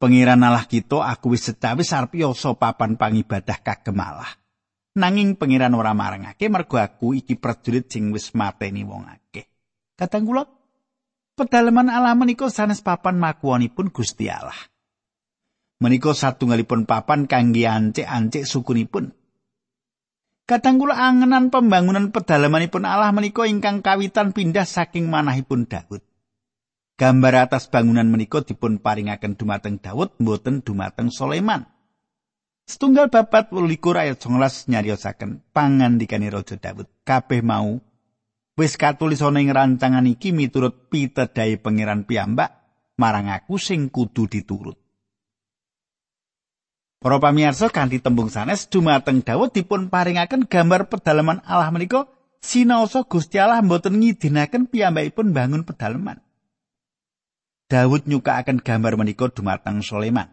Pengiran 0.01 0.41
Allah 0.41 0.65
kita 0.65 1.05
aku 1.05 1.37
wis 1.37 1.45
secawis 1.45 1.93
arep 1.93 2.17
yasa 2.17 2.57
papan 2.57 2.97
pangibadah 2.97 3.61
kagem 3.61 4.01
Allah. 4.01 4.33
Nanging 4.97 5.37
pengiran 5.37 5.77
ora 5.77 5.93
marangake 5.93 6.49
mergo 6.49 6.81
aku 6.81 7.13
iki 7.13 7.37
prajurit 7.37 7.93
sing 7.93 8.09
wis 8.09 8.33
mateni 8.33 8.81
wong 8.81 9.05
akeh. 9.05 9.45
Kadang 10.01 10.25
kula 10.25 10.49
pedalaman 11.37 11.93
Allah 11.93 12.17
menika 12.17 12.49
sanes 12.49 12.81
papan 12.81 13.21
makuanipun 13.21 13.93
Gusti 13.93 14.33
Allah. 14.33 14.57
Menika 15.85 16.17
satunggalipun 16.17 16.89
papan 16.89 17.29
kangge 17.29 17.69
ancik-ancik 17.69 18.49
sukunipun. 18.49 19.20
Kadang 20.51 20.83
kula 20.83 20.99
angenan 20.99 21.47
pembangunan 21.47 22.11
pedalamanipun 22.11 22.83
Allah 22.83 23.15
menika 23.15 23.47
ingkang 23.47 23.87
kawitan 23.87 24.35
pindah 24.35 24.67
saking 24.67 25.07
manahipun 25.07 25.71
Daud. 25.71 26.03
Gambar 26.99 27.47
atas 27.47 27.71
bangunan 27.71 28.11
menika 28.11 28.43
dipun 28.43 28.83
paringaken 28.83 29.39
dumateng 29.39 29.79
Daud 29.79 30.19
mboten 30.19 30.67
dumateng 30.67 31.15
Soleman. 31.15 31.71
Setunggal 32.67 33.15
babat 33.15 33.55
likur 33.55 33.95
ayat 33.95 34.19
19 34.19 34.75
nyariosaken 34.75 35.55
pangandikane 35.55 36.27
Raja 36.35 36.59
Daud. 36.59 36.91
Kabeh 37.07 37.47
mau 37.47 37.79
wis 38.59 38.75
katulis 38.75 39.23
ana 39.23 39.39
ing 39.39 39.55
rancangan 39.55 40.11
iki 40.11 40.35
miturut 40.35 40.91
pitedahe 40.91 41.63
pangeran 41.63 42.11
piyambak 42.11 42.59
marang 42.99 43.31
aku 43.31 43.55
sing 43.55 43.87
kudu 43.87 44.27
diturut. 44.27 44.90
Para 47.01 47.17
pamirsa 47.17 47.73
kanthi 47.73 47.97
tembung 47.97 48.29
sanes 48.29 48.69
dumateng 48.69 49.25
Daud 49.25 49.57
dipun 49.57 49.89
paringaken 49.89 50.45
gambar 50.45 50.93
pedalaman 50.93 51.41
Allah 51.49 51.73
menika 51.73 52.05
sinaosa 52.45 53.09
Gusti 53.09 53.41
Allah 53.41 53.65
mboten 53.65 53.97
ngidinaken 54.05 54.69
piyambakipun 54.69 55.33
bangun 55.33 55.65
pedalaman. 55.65 56.21
Daud 57.73 58.05
nyukakaken 58.05 58.61
gambar 58.61 59.01
menika 59.01 59.33
dumateng 59.33 59.81
Soleman. 59.81 60.29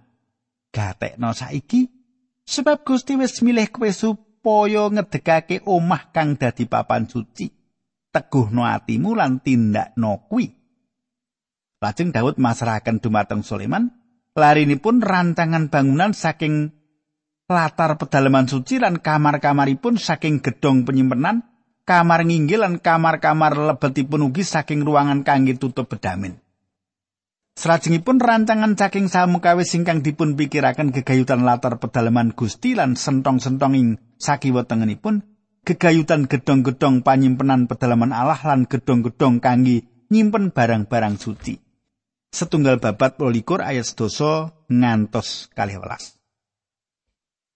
Gatekno 0.75 1.31
saiki 1.31 1.87
sebab 2.43 2.83
Gusti 2.83 3.15
wis 3.15 3.39
milih 3.39 3.71
kowe 3.71 3.87
supaya 3.87 4.91
ngedekake 4.91 5.63
omah 5.63 6.11
kang 6.11 6.35
dadi 6.35 6.67
papan 6.67 7.07
suci. 7.07 7.47
Teguhno 8.11 8.67
atimu 8.67 9.15
lan 9.15 9.39
tindakno 9.39 10.27
kuwi. 10.27 10.51
Lajeng 11.79 12.11
Daud 12.11 12.35
masrahaken 12.43 12.99
dumateng 12.99 13.39
Soleman 13.47 13.87
larinipun 14.37 15.01
rantangan 15.01 15.73
bangunan 15.73 16.13
saking 16.13 16.69
latar 17.49 17.97
pedalaman 17.97 18.45
suci 18.45 18.77
lan 18.77 19.01
kamar-kamaripun 19.01 19.97
saking 19.97 20.45
gedong 20.45 20.85
penyimpenan 20.85 21.41
kamar 21.89 22.21
nginggil 22.21 22.61
lan 22.61 22.77
kamar-kamar 22.77 23.57
lebetipun 23.57 24.29
ugi 24.29 24.45
saking 24.45 24.85
ruangan 24.85 25.25
kangge 25.25 25.57
tutup 25.57 25.89
bedamin. 25.89 26.37
Salajengipun 27.57 28.21
rancangan 28.21 28.77
saking 28.77 29.09
samukawis 29.09 29.73
ingkang 29.73 30.05
dipun 30.05 30.37
pikiraken 30.37 30.93
gegayutan 30.93 31.41
latar 31.41 31.81
pedalaman 31.81 32.29
Gusti 32.29 32.77
lan 32.77 32.93
sentong-sentong 32.93 33.73
ing 33.73 33.97
sakiwa 34.21 34.69
tengenipun 34.69 35.25
gegayutan 35.65 36.29
gedong-gedong 36.29 37.01
panyimpenan 37.01 37.65
pedalaman 37.65 38.13
Allah 38.13 38.37
lan 38.45 38.69
gedong-gedong 38.69 39.41
kangge 39.41 39.89
nyimpen 40.13 40.53
barang-barang 40.53 41.17
suci. 41.17 41.66
Setunggal 42.31 42.77
babat 42.77 43.17
12 43.17 43.43
ayat 43.63 43.85
sedoso 43.87 44.65
ngantos 44.67 45.49
kalih 45.55 45.79
welas. 45.79 46.19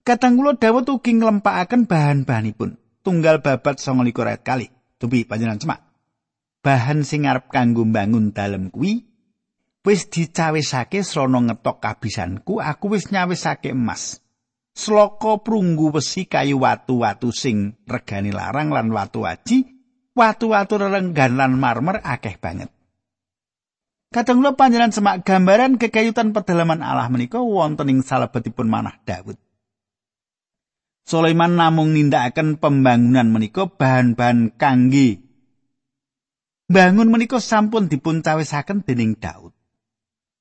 Kadang 0.01 0.41
dawuh 0.57 0.81
ugi 0.87 1.11
nglempakaken 1.15 1.85
bahan-bahanipun. 1.85 2.79
Tunggal 3.05 3.45
babat 3.45 3.77
29 3.77 4.11
ayat 4.25 4.41
kali. 4.41 4.67
Tubi 4.97 5.25
panjenengan 5.25 5.61
cemak. 5.61 5.79
Bahan 6.61 7.01
sing 7.01 7.25
arep 7.25 7.49
kanggo 7.49 7.85
mbangun 7.85 8.33
dalem 8.33 8.69
kuwi 8.69 9.11
wis 9.81 10.05
dicawisake 10.13 11.01
srana 11.01 11.41
ngetok 11.41 11.81
kabisanku 11.81 12.61
aku 12.61 12.93
wis 12.93 13.09
nyawisake 13.09 13.73
emas 13.73 14.21
sloka 14.77 15.41
prunggu 15.41 15.89
besi 15.89 16.29
kayu 16.29 16.61
watu-watu 16.61 17.33
sing 17.33 17.81
regani 17.89 18.29
larang 18.29 18.69
lan 18.69 18.93
watu 18.93 19.25
aji 19.25 19.65
watu-watu 20.13 20.77
rerenggan 20.77 21.33
lan 21.33 21.57
marmer 21.57 21.97
akeh 22.05 22.37
banget 22.37 22.69
Kadang 24.11 24.43
kula 24.43 24.59
panjenengan 24.59 24.91
semak 24.91 25.23
gambaran 25.23 25.79
kekayutan 25.79 26.35
pedalaman 26.35 26.83
Allah 26.83 27.07
menika 27.07 27.39
wonten 27.39 27.87
ing 27.87 28.03
salebetipun 28.03 28.67
manah 28.67 28.99
Daud. 29.07 29.39
Sulaiman 31.07 31.55
namung 31.55 31.95
nindakaken 31.95 32.59
pembangunan 32.59 33.31
menika 33.31 33.71
bahan-bahan 33.71 34.59
kangge 34.59 35.23
bangun 36.67 37.07
menika 37.07 37.39
sampun 37.39 37.87
dipun 37.87 38.19
cawisaken 38.19 38.83
dening 38.83 39.15
Daud. 39.15 39.55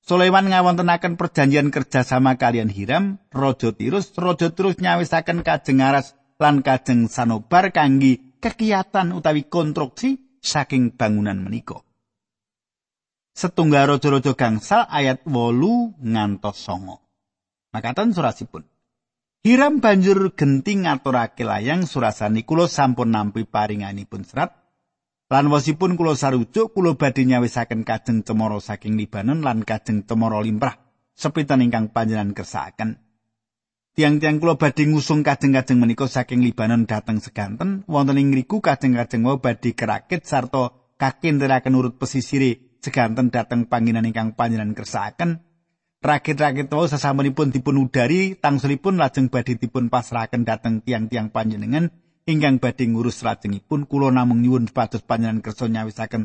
Sulaiman 0.03 0.51
ngawontenaken 0.51 1.15
perjanjian 1.15 1.71
kerjasama 1.71 2.43
kalian 2.43 2.75
Hiram, 2.75 3.23
Raja 3.31 3.71
Tirus, 3.71 4.11
Raja 4.19 4.51
Tirus 4.51 4.83
nyawisaken 4.83 5.47
kajeng 5.47 5.79
Aras 5.79 6.19
lan 6.43 6.67
kajeng 6.67 7.07
Sanobar 7.07 7.71
kangge 7.71 8.19
kekiatan 8.43 9.15
utawi 9.15 9.47
konstruksi 9.47 10.43
saking 10.43 10.99
bangunan 10.99 11.39
menika. 11.39 11.87
Setunggal 13.41 13.97
raja-raja 13.97 14.37
gangsal 14.37 14.85
ayat 14.85 15.25
wolu 15.25 15.97
ngantos. 15.97 16.69
Makatan 17.73 18.13
surasipun. 18.13 18.69
Hiram 19.41 19.81
banjur 19.81 20.37
genti 20.37 20.77
ngaturake 20.77 21.49
layang 21.49 21.89
surasani 21.89 22.45
kula 22.45 22.69
sampun 22.69 23.09
nampi 23.09 23.49
paringanipun 23.49 24.29
serat 24.29 24.53
Lan 25.31 25.49
wasipun 25.49 25.97
kula 25.97 26.19
sarujuk 26.19 26.75
kula 26.77 26.99
badhe 27.01 27.25
nyawisaken 27.25 27.87
kajeng 27.87 28.27
cemara 28.27 28.61
saking 28.61 29.01
Libanon 29.01 29.41
lan 29.41 29.65
kajeng 29.65 30.05
cemara 30.05 30.43
limrah 30.45 30.77
sepitan 31.17 31.65
ingkang 31.65 31.95
panjenengan 31.95 32.37
kersakaken. 32.37 33.01
Tiang-tiang 33.95 34.43
kula 34.43 34.59
badhe 34.61 34.85
ngusung 34.91 35.25
kajeng-kajeng 35.25 35.81
menika 35.81 36.11
saking 36.11 36.45
Libanon 36.45 36.85
dhateng 36.85 37.23
seganten 37.23 37.87
wonten 37.89 38.21
ing 38.21 38.35
ngriku 38.35 38.61
kajeng-kajeng 38.61 39.25
wau 39.25 39.41
badhe 39.41 39.73
kerakit 39.73 40.27
sarta 40.29 40.77
kakinderaken 40.99 41.79
urut 41.79 41.97
pesisire 41.97 42.70
seganten 42.81 43.29
dhateng 43.29 43.69
panggenan 43.69 44.09
ingkang 44.09 44.35
panjenengan 44.35 44.75
kersakaken. 44.75 45.45
Rakit-rakit 46.01 46.73
wau 46.73 46.89
sasampunipun 46.89 47.53
dipun 47.53 47.77
udari 47.77 48.33
tangsulipun 48.33 48.97
lajeng 48.97 49.29
badhe 49.29 49.61
dipun 49.61 49.93
pasrahaken 49.93 50.49
dhateng 50.49 50.81
tiang-tiang 50.81 51.29
panjenengan 51.29 51.93
ingkang 52.25 52.57
badhe 52.57 52.89
ngurus 52.89 53.21
lajengipun 53.21 53.85
kula 53.85 54.09
namung 54.09 54.41
nyuwun 54.41 54.73
pados 54.73 55.05
panjenengan 55.05 55.45
kersa 55.45 55.69
nyawisaken 55.69 56.25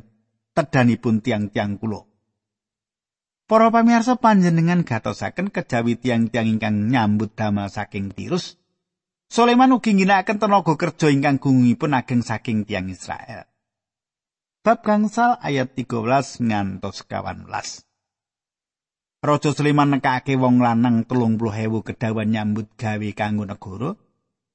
tedanipun 0.55 1.19
tiang-tiang 1.19 1.75
kula. 1.75 2.07
Para 3.45 3.69
pamirsa 3.69 4.17
panjenengan 4.17 4.81
gatosaken 4.87 5.53
kejawi 5.53 5.99
tiang-tiang 6.01 6.49
ingkang 6.49 6.89
nyambut 6.89 7.35
damel 7.37 7.69
saking 7.69 8.09
Tirus. 8.15 8.57
Sulaiman 9.29 9.75
ugi 9.75 9.93
ngginakaken 9.93 10.41
tenaga 10.41 10.73
kerja 10.73 11.11
ingkang 11.11 11.37
gungipun 11.37 11.93
ageng 11.93 12.25
saking 12.25 12.65
tiang 12.65 12.89
Israel. 12.89 13.45
Bab 14.65 14.81
gangsal 14.81 15.37
ayat 15.45 15.77
13 15.77 16.41
ngantos 16.41 17.05
18. 17.05 17.85
Raja 19.21 19.49
Sulaiman 19.53 19.93
nekake 19.93 20.33
wong 20.41 20.57
lanang 20.57 21.05
30.000 21.05 21.85
kedawan 21.85 22.33
nyambut 22.33 22.73
gawe 22.73 23.09
kanggo 23.13 23.45
negara. 23.45 23.93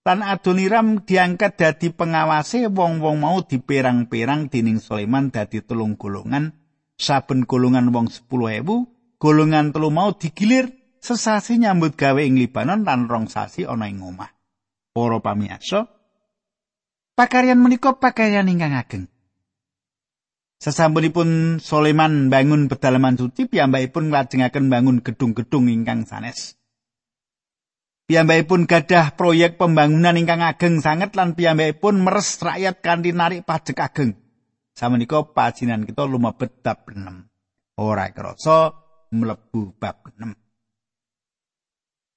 Lan 0.02 0.26
Adoniram 0.26 1.06
diangkat 1.06 1.54
dadi 1.54 1.94
pengawase 1.94 2.66
wong-wong 2.66 3.22
mau 3.22 3.38
diperang-perang 3.46 4.50
dening 4.50 4.82
Sulaiman 4.82 5.30
dadi 5.30 5.62
telung 5.62 5.94
golongan. 5.94 6.58
Saben 6.98 7.46
golongan 7.46 7.94
wong 7.94 8.10
10.000, 8.10 8.66
golongan 9.14 9.70
telu 9.70 9.94
mau 9.94 10.10
digilir 10.18 10.74
sesasi 10.98 11.62
nyambut 11.62 11.94
gawe 11.94 12.18
ing 12.18 12.34
Libanon 12.34 12.82
lan 12.82 13.06
rong 13.06 13.30
sasi 13.30 13.62
ana 13.62 13.86
ing 13.86 14.02
omah. 14.02 14.34
Para 14.90 15.22
pamirsa, 15.22 15.86
pakaryan 17.14 17.62
menika 17.62 17.94
pakaryan 17.94 18.50
ingkang 18.50 18.74
ageng. 18.74 19.06
Sesampunipun 20.60 21.56
Sulaiman 21.56 22.28
bangun 22.28 22.68
pedalaman 22.68 23.16
suci, 23.16 23.48
piyambakipun 23.48 24.12
nglajengaken 24.12 24.68
bangun 24.68 25.00
gedung-gedung 25.00 25.72
ingkang 25.72 26.04
sanes. 26.04 26.60
Piyambakipun 28.04 28.68
gadah 28.68 29.16
proyek 29.16 29.56
pembangunan 29.56 30.20
ingkang 30.20 30.44
ageng 30.44 30.84
sanget 30.84 31.16
lan 31.16 31.32
piyambakipun 31.32 32.04
meres 32.04 32.36
rakyat 32.44 32.84
kanthi 32.84 33.16
narik 33.16 33.48
pajak 33.48 33.80
ageng. 33.80 34.20
Samenika 34.76 35.24
pajinan 35.24 35.88
kita 35.88 36.04
lumebet 36.04 36.60
bab 36.60 36.84
6. 36.92 37.00
Ora 37.80 38.12
krasa 38.12 38.76
mlebu 39.16 39.80
bab 39.80 40.12
6. 40.12 40.36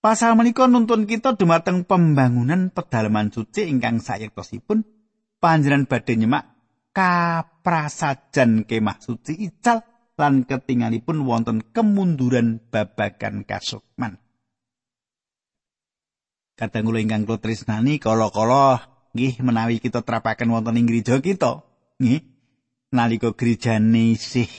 Pasal 0.03 0.36
menika 0.36 0.67
nuntun 0.67 1.08
kita 1.08 1.39
dumateng 1.39 1.88
pembangunan 1.88 2.75
pedalaman 2.75 3.32
suci 3.32 3.71
ingkang 3.71 4.03
sayektosipun 4.03 4.84
panjenengan 5.39 5.88
badhe 5.88 6.19
nyemak 6.19 6.53
kaprasajan 6.93 8.69
kemah 8.69 9.01
suci 9.01 9.34
ical 9.49 9.82
lan 10.13 10.45
ketingalipun 10.45 11.25
wonten 11.25 11.65
kemunduran 11.73 12.62
babagan 12.69 13.41
kasukman. 13.41 14.21
kadang 16.53 16.86
kula 16.86 17.01
ingkang 17.01 17.25
kula 17.25 17.41
tresnani 17.41 17.97
kala-kala 17.97 18.86
nggih 19.17 19.41
menawi 19.41 19.82
kita 19.82 20.06
trapaken 20.06 20.53
wonten 20.53 20.77
ing 20.77 20.86
gereja 20.86 21.17
kita 21.17 21.65
nggih 21.97 22.21
nalika 22.93 23.34
gerejane 23.34 24.13
isih 24.13 24.49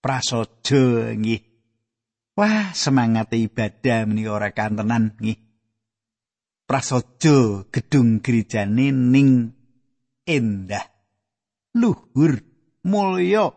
prasaja 0.00 1.12
nggih 1.20 1.40
wah 2.32 2.72
semangat 2.72 3.36
ibadah 3.36 4.08
menika 4.08 4.32
ora 4.32 4.50
kantenan 4.56 5.20
nggih 5.20 5.36
prasaja 6.64 7.68
gedung 7.68 8.24
gerejane 8.24 8.88
ning 8.88 9.52
endah 10.24 10.99
luhur 11.74 12.42
mulya 12.82 13.54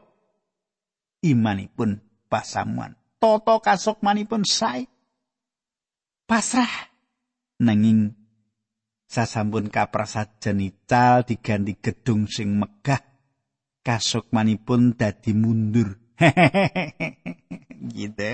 imanipun 1.24 2.04
pasamuan. 2.28 2.98
Tata 3.18 3.56
kasukmanipun 3.64 4.44
sae 4.44 4.86
pasrah. 6.28 6.92
Nanging 7.64 8.12
sasampun 9.08 9.72
kaprasajan 9.72 10.60
ical 10.60 11.24
diganti 11.24 11.80
gedung 11.80 12.28
sing 12.28 12.60
megah 12.60 13.00
kasukmanipun 13.86 15.00
dadi 15.00 15.32
mundur. 15.32 15.96
Gitu. 17.94 18.32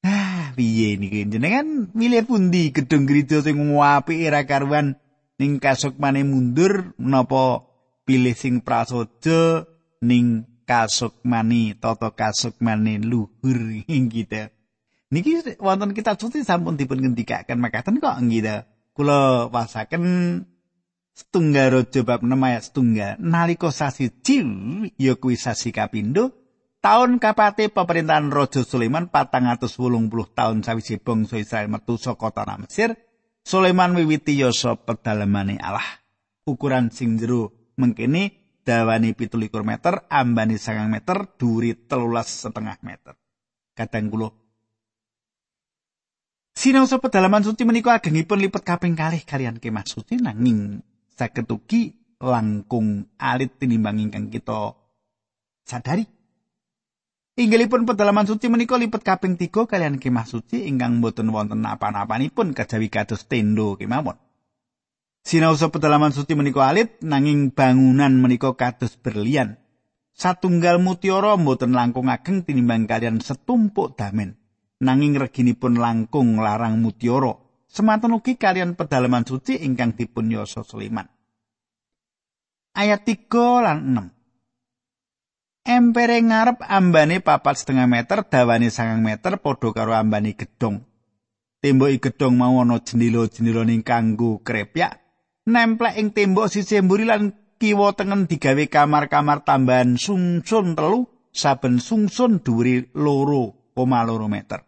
Ah 0.00 0.50
piye 0.56 0.96
niki 0.96 1.28
jenengan? 1.28 1.90
Milih 1.94 2.26
pundi 2.26 2.72
gedung 2.74 3.06
gereja 3.06 3.42
sing 3.42 3.58
apik 3.58 4.18
ora 4.26 4.42
karuan? 4.46 4.98
Ning 5.40 5.56
kasukmane 5.56 6.22
mundur 6.26 6.92
menapa 7.00 7.69
pilih 8.04 8.34
sing 8.36 8.64
prasaja 8.64 9.64
ning 10.04 10.46
kasukmane 10.64 11.76
tata 11.78 12.14
kasukmane 12.14 13.02
luhur. 13.02 13.60
Gitu 14.14 14.48
Niki 15.10 15.58
wonten 15.58 15.90
kita 15.90 16.14
suci 16.14 16.46
sampun 16.46 16.78
dipun 16.78 17.02
ngendikaken 17.02 17.58
makaten 17.58 17.98
kok 17.98 18.14
nggih 18.22 18.62
Kula 18.94 19.50
wasaken 19.50 20.04
setunggal 21.14 21.82
raja 21.82 22.00
bab 22.06 22.22
6 22.22 22.30
ayat 22.30 22.62
setunggal. 22.62 23.12
Nalika 23.18 23.74
sasi 23.74 24.14
Jil 24.22 24.46
ya 24.94 25.18
kuwi 25.18 25.34
sasi 25.34 25.74
kapindo 25.74 26.30
taun 26.78 27.18
kapate 27.18 27.68
pemerintahan 27.68 28.30
Raja 28.32 28.62
Sulaiman 28.62 29.10
480 29.12 30.08
tahun 30.32 30.62
sawise 30.62 30.96
bangsa 31.02 31.36
Israel 31.36 31.68
metu 31.68 32.00
saka 32.00 32.32
tanah 32.32 32.64
Mesir 32.64 32.96
Sulaiman 33.44 33.96
wiwiti 33.98 34.38
yasa 34.38 34.78
pedalamane 34.78 35.58
Allah. 35.58 35.86
Ukuran 36.46 36.94
sing 36.94 37.18
jero 37.20 37.59
mengkene 37.80 38.36
dawane 38.60 39.16
17 39.16 39.48
meter 39.64 40.04
ambane 40.12 40.60
9 40.60 40.92
meter 40.92 41.16
duri 41.40 41.72
telulas 41.88 42.28
setengah 42.44 42.76
meter 42.84 43.16
kadang 43.72 44.12
kula 44.12 44.28
Sinaosa 46.60 47.00
pedalaman 47.00 47.40
suci 47.40 47.64
menika 47.64 47.96
agengipun 47.96 48.36
lipet 48.36 48.60
kaping 48.60 48.92
kalih 48.92 49.24
kalian 49.24 49.56
kemah 49.56 49.86
suci 49.86 50.20
nanging 50.20 50.84
saged 51.16 51.48
ugi 51.48 51.96
langkung 52.20 53.08
alit 53.16 53.56
tinimbang 53.56 53.96
ingkang 53.96 54.28
kita 54.28 54.76
sadari. 55.64 56.04
Inggilipun 57.40 57.88
pedalaman 57.88 58.28
suci 58.28 58.52
menika 58.52 58.76
lipet 58.76 59.00
kaping 59.00 59.40
tiga 59.40 59.64
kalian 59.64 59.96
kemah 59.96 60.28
suci 60.28 60.68
ingkang 60.68 61.00
boten 61.00 61.32
wonten 61.32 61.64
apa-apanipun 61.64 62.52
kejawi 62.52 62.92
kados 62.92 63.24
tendo 63.24 63.80
kemawon. 63.80 64.20
Sinausa 65.20 65.68
pedalaman 65.68 66.16
suci 66.16 66.32
menika 66.32 66.64
alit 66.64 66.96
nanging 67.04 67.52
bangunan 67.52 68.10
menika 68.16 68.56
kados 68.56 68.96
berlian. 68.96 69.60
Satunggal 70.16 70.80
mutiara 70.80 71.36
boten 71.36 71.72
langkung 71.72 72.08
ageng 72.12 72.44
tinimbang 72.44 72.88
kalian 72.88 73.20
setumpuk 73.20 73.96
damen. 73.96 74.36
Nanging 74.80 75.16
reginipun 75.20 75.76
langkung 75.76 76.40
larang 76.40 76.80
mutiara. 76.80 77.36
Semanten 77.70 78.16
ugi 78.16 78.34
kalian 78.34 78.74
pedalaman 78.74 79.22
suci 79.22 79.60
ingkang 79.60 79.94
dipun 79.94 80.32
yasa 80.32 80.64
Sulaiman. 80.64 81.06
Ayat 82.74 83.06
3 83.06 83.64
lan 83.64 83.78
6. 84.10 84.20
Empere 85.70 86.18
ngarep 86.18 86.64
ambane 86.66 87.20
papat 87.20 87.62
setengah 87.62 87.84
meter, 87.84 88.24
dawane 88.26 88.72
sangang 88.72 89.04
meter, 89.04 89.38
padha 89.38 89.70
karo 89.70 89.92
ambane 89.92 90.32
gedhong. 90.32 90.82
Tembok 91.60 91.92
gedhong 92.00 92.34
mau 92.34 92.56
ana 92.64 92.80
jendela-jendela 92.80 93.68
ning 93.68 93.84
kanggo 93.84 94.40
krepyak. 94.40 94.99
Nemplek 95.48 95.96
ing 95.96 96.12
tembok 96.12 96.52
sisi 96.52 96.76
mburi 96.84 97.08
lan 97.08 97.32
kiwa 97.56 97.96
tengen 97.96 98.28
digawe 98.28 98.64
kamar-kamar 98.68 99.40
tambahan 99.40 99.96
sungsun 99.96 100.76
telu, 100.76 101.08
saben 101.32 101.80
sungsun 101.80 102.44
dhuwure 102.44 102.92
loro 102.92 103.72
koma 103.72 104.04
loro 104.04 104.28
meter. 104.28 104.60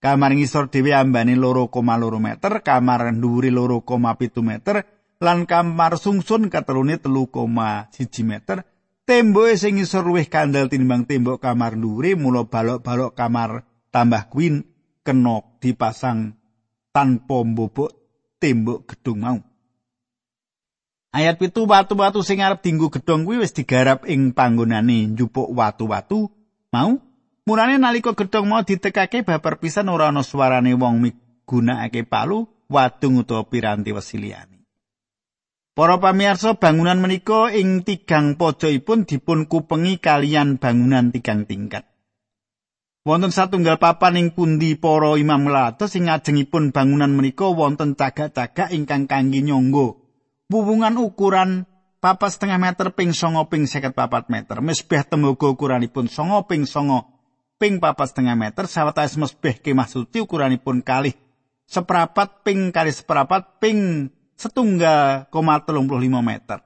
Kamar 0.00 0.32
ngisor 0.32 0.72
dhewe 0.72 0.96
ambane 0.96 1.36
loro 1.36 1.68
koma 1.68 2.00
loro 2.00 2.16
meter, 2.16 2.64
kamar 2.64 3.12
dhuwure 3.12 3.52
loro 3.52 3.84
koma 3.84 4.16
pitu 4.16 4.40
meter, 4.40 4.88
lan 5.20 5.44
kamar 5.44 6.00
sungsun 6.00 6.48
katelune 6.48 6.96
telu 6.96 7.28
koma 7.28 7.92
siji 7.92 8.24
meter. 8.24 8.64
Temboke 9.04 9.58
sing 9.60 9.76
isor 9.76 10.06
luwih 10.06 10.32
kandel 10.32 10.72
tinimbang 10.72 11.04
tembok 11.04 11.44
kamar 11.44 11.76
dhuwure 11.76 12.16
mula 12.16 12.48
balok-balok 12.48 13.12
kamar 13.12 13.66
tambah 13.92 14.32
kuwi 14.32 14.64
kena 15.04 15.44
dipasang 15.60 16.32
tanpa 16.94 17.36
mbobok 17.44 17.90
tembok 18.40 18.86
gedung 18.88 19.20
mau. 19.20 19.49
Ayat 21.10 21.42
pitu 21.42 21.66
watu-watu 21.66 22.22
sing 22.22 22.38
arep 22.38 22.62
dinggo 22.62 22.86
gedhong 22.86 23.26
kuwi 23.26 23.42
wis 23.42 23.50
digarap 23.50 24.06
ing 24.06 24.30
panggonane 24.30 25.10
njupuk 25.10 25.50
watu-watu 25.50 26.30
mau. 26.70 27.02
Mulane 27.50 27.82
nalika 27.82 28.14
gedhong 28.14 28.46
mau 28.46 28.62
ditekake 28.62 29.26
babar 29.26 29.58
pisan 29.58 29.90
ora 29.90 30.14
ana 30.14 30.22
suarane 30.22 30.70
wong 30.78 31.02
migunakake 31.02 32.06
palu, 32.06 32.46
wadung 32.70 33.18
utawa 33.26 33.42
piranti 33.42 33.90
wesiliyane. 33.90 34.62
Para 35.74 35.98
pamirsa 35.98 36.54
bangunan 36.54 37.02
menika 37.02 37.50
ing 37.50 37.82
tigang 37.82 38.38
pojokipun 38.38 39.02
dipun 39.02 39.50
kupengi 39.50 39.98
kalian 39.98 40.62
bangunan 40.62 41.10
tigang 41.10 41.42
tingkat. 41.42 41.90
Wonten 43.02 43.34
satunggal 43.34 43.82
papan 43.82 44.14
ing 44.14 44.28
pundi 44.30 44.78
para 44.78 45.18
imam 45.18 45.50
lato 45.50 45.90
sing 45.90 46.06
ngajengipun 46.06 46.70
bangunan 46.70 47.10
menika 47.10 47.50
wonten 47.50 47.98
cagak-cagak 47.98 48.70
ingkang 48.70 49.10
kangge 49.10 49.42
nyangga. 49.42 49.99
Wuwungan 50.50 50.98
ukuran 50.98 51.62
papat 52.02 52.34
setengah 52.34 52.58
meter 52.58 52.90
ping 52.90 53.14
songo 53.14 53.46
ping 53.46 53.70
seket 53.70 53.94
papat 53.94 54.26
meter. 54.26 54.58
Mesbeh 54.58 55.06
tembaga 55.06 55.46
ukuranipun 55.46 56.10
songo 56.10 56.42
ping 56.50 56.66
songo 56.66 57.06
ping 57.54 57.78
papat 57.78 58.10
setengah 58.10 58.34
meter. 58.34 58.66
Sawetawis 58.66 59.14
mesbeh 59.14 59.62
kemah 59.62 59.86
suci 59.86 60.18
ukuranipun 60.18 60.82
kalih 60.82 61.14
seperapat 61.70 62.42
ping 62.42 62.74
kali 62.74 62.90
seperapat 62.90 63.62
ping 63.62 64.10
setunggal 64.34 65.30
koma 65.30 65.62
telung 65.62 65.86
puluh 65.86 66.02
lima 66.02 66.18
meter. 66.18 66.58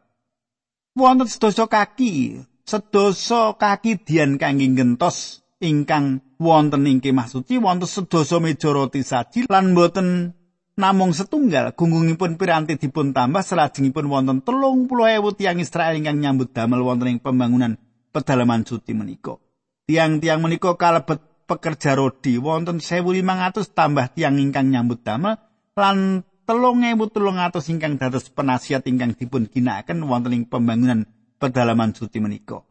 Wonten 0.97 1.29
sedoso 1.29 1.69
kaki, 1.69 2.41
sedoso 2.65 3.61
kaki 3.61 4.01
dian 4.01 4.41
kangge 4.41 4.65
gentos 4.73 5.45
ingkang 5.61 6.25
wonten 6.41 6.89
ing 6.89 7.05
kemah 7.05 7.29
suci, 7.29 7.61
wonten 7.61 7.85
sedoso 7.85 8.41
meja 8.41 8.73
roti 8.73 9.05
saji 9.05 9.45
lan 9.51 9.77
boten 9.77 10.33
namung 10.75 11.15
setunggal 11.15 11.75
gunggungipun 11.79 12.35
piranti 12.35 12.75
dipun 12.75 13.15
tambah 13.15 13.47
salajengipun 13.47 14.11
wonten 14.11 14.39
telung 14.43 14.91
puluh 14.91 15.07
ewu 15.11 15.31
tiang 15.31 15.63
Israel 15.63 15.95
ingkang 15.95 16.19
nyambut 16.19 16.51
damel 16.51 16.83
wonten 16.83 17.15
ing 17.15 17.19
pembangunan 17.23 17.79
pedalaman 18.11 18.67
suci 18.67 18.95
menika. 18.95 19.39
Tiang-tiang 19.87 20.43
menika 20.43 20.75
kalebet 20.75 21.23
pekerja 21.47 21.95
rodi 21.95 22.41
wonten 22.43 22.83
1500 22.83 23.71
tambah 23.71 24.07
tiang 24.17 24.41
ingkang 24.43 24.73
nyambut 24.75 25.07
damel 25.07 25.39
lan 25.79 26.27
telung 26.43 26.83
ewu 26.83 27.07
telung 27.07 27.39
atus 27.39 27.71
ingkang 27.71 27.95
dados 27.95 28.27
penasihat 28.35 28.83
ingkang 28.91 29.15
dipun 29.15 29.47
ginakaken 29.47 30.03
wonten 30.05 30.35
ing 30.35 30.45
pembangunan 30.51 31.07
pedalaman 31.39 31.95
suci 31.95 32.19
menika. 32.19 32.67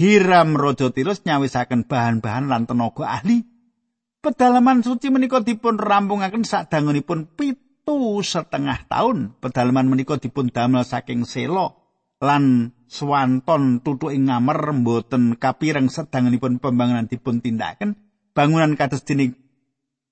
Hiram 0.00 0.56
Raja 0.56 0.88
Tirus 0.88 1.28
nyawisaken 1.28 1.84
bahan-bahan 1.84 2.48
lan 2.48 2.64
tenaga 2.64 3.04
ahli. 3.04 3.44
Pedalaman 4.20 4.84
suci 4.84 5.08
menika 5.08 5.40
dipun 5.40 5.80
rampungaken 5.80 6.44
sadangunipun 6.44 7.24
pitu 7.40 8.20
setengah 8.20 8.84
tahun. 8.84 9.32
Pedalaman 9.40 9.88
menika 9.88 10.20
dipun 10.20 10.52
damel 10.52 10.84
saking 10.84 11.24
selo 11.24 11.80
lan 12.20 12.76
swanton 12.84 13.80
tutuk 13.80 14.12
ing 14.12 14.28
ngamer 14.28 14.76
mboten 14.76 15.40
kapireng 15.40 15.88
sadangunipun 15.88 16.60
pembangunan 16.60 17.08
dipun 17.08 17.40
tindakaken. 17.40 17.96
Bangunan 18.36 18.76
kados 18.76 19.08
dening 19.08 19.40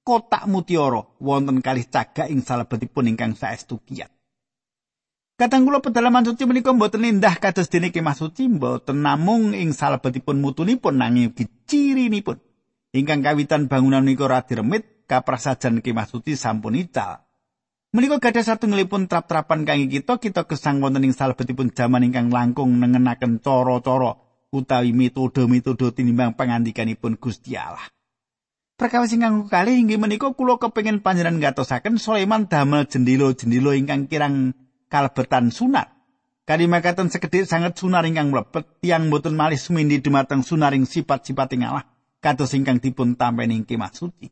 kotak 0.08 0.48
mutiara 0.48 1.04
wonten 1.20 1.60
kalih 1.60 1.84
cagak 1.84 2.32
ing 2.32 2.40
salebetipun 2.40 3.12
ingkang 3.12 3.36
saestu 3.36 3.76
kiyat. 3.84 4.08
Kadang 5.36 5.68
kula 5.68 5.84
pedalaman 5.84 6.24
suci 6.24 6.48
menika 6.48 6.72
mboten 6.72 7.04
indah 7.04 7.36
kados 7.36 7.68
dene 7.68 7.92
kemah 7.92 8.16
suci 8.16 8.48
mboten 8.48 9.04
namung 9.04 9.52
ing 9.52 9.76
salebetipun 9.76 10.40
mutunipun 10.40 10.96
nanging 10.96 11.28
ugi 11.36 11.44
cirinipun. 11.68 12.47
Ingkang 12.98 13.22
kawitan 13.22 13.70
bangunan 13.70 14.02
menika 14.02 14.26
radi 14.26 14.58
remit 14.58 15.06
kaprasajan 15.06 15.86
kemah 15.86 16.10
sampun 16.10 16.74
ical. 16.74 17.22
Menika 17.94 18.18
gadah 18.18 18.42
satunggalipun 18.42 19.06
trap-trapan 19.06 19.62
kangge 19.62 19.86
kita 19.86 20.18
kita 20.18 20.42
gesang 20.50 20.82
wonten 20.82 21.06
ing 21.06 21.14
salebetipun 21.14 21.70
jaman 21.70 22.10
ingkang 22.10 22.28
langkung 22.34 22.74
nengenaken 22.74 23.38
cara-cara 23.38 24.18
utawi 24.50 24.90
metode-metode 24.90 25.94
tinimbang 25.94 26.34
pangandikanipun 26.34 27.22
Gusti 27.22 27.54
Allah. 27.54 27.86
Perkawis 28.74 29.14
ingkang 29.14 29.46
kali 29.46 29.78
inggih 29.78 30.02
menika 30.02 30.34
kula 30.34 30.58
kepengin 30.58 30.98
panjenengan 30.98 31.54
ngatosaken 31.54 32.02
Sulaiman 32.02 32.50
damel 32.50 32.90
jendilo-jendilo 32.90 33.78
ingkang 33.78 34.10
kirang 34.10 34.58
kalebetan 34.90 35.54
sunat. 35.54 35.86
Kalimakaten 36.50 37.14
sekedhik 37.14 37.46
sanget 37.46 37.78
sunar 37.78 38.02
ingkang 38.10 38.34
mlebet 38.34 38.82
tiang 38.82 39.06
boten 39.06 39.38
malih 39.38 39.56
sumindi 39.56 40.02
dumateng 40.02 40.42
sunaring 40.42 40.82
sifat-sifat 40.82 41.54
ing 41.54 41.62
Allah 41.62 41.86
kados 42.18 42.54
ingkang 42.54 42.78
dipun 42.82 43.14
tampeni 43.14 43.62
ing 43.62 43.64
kemah 43.66 43.90
suci. 43.94 44.30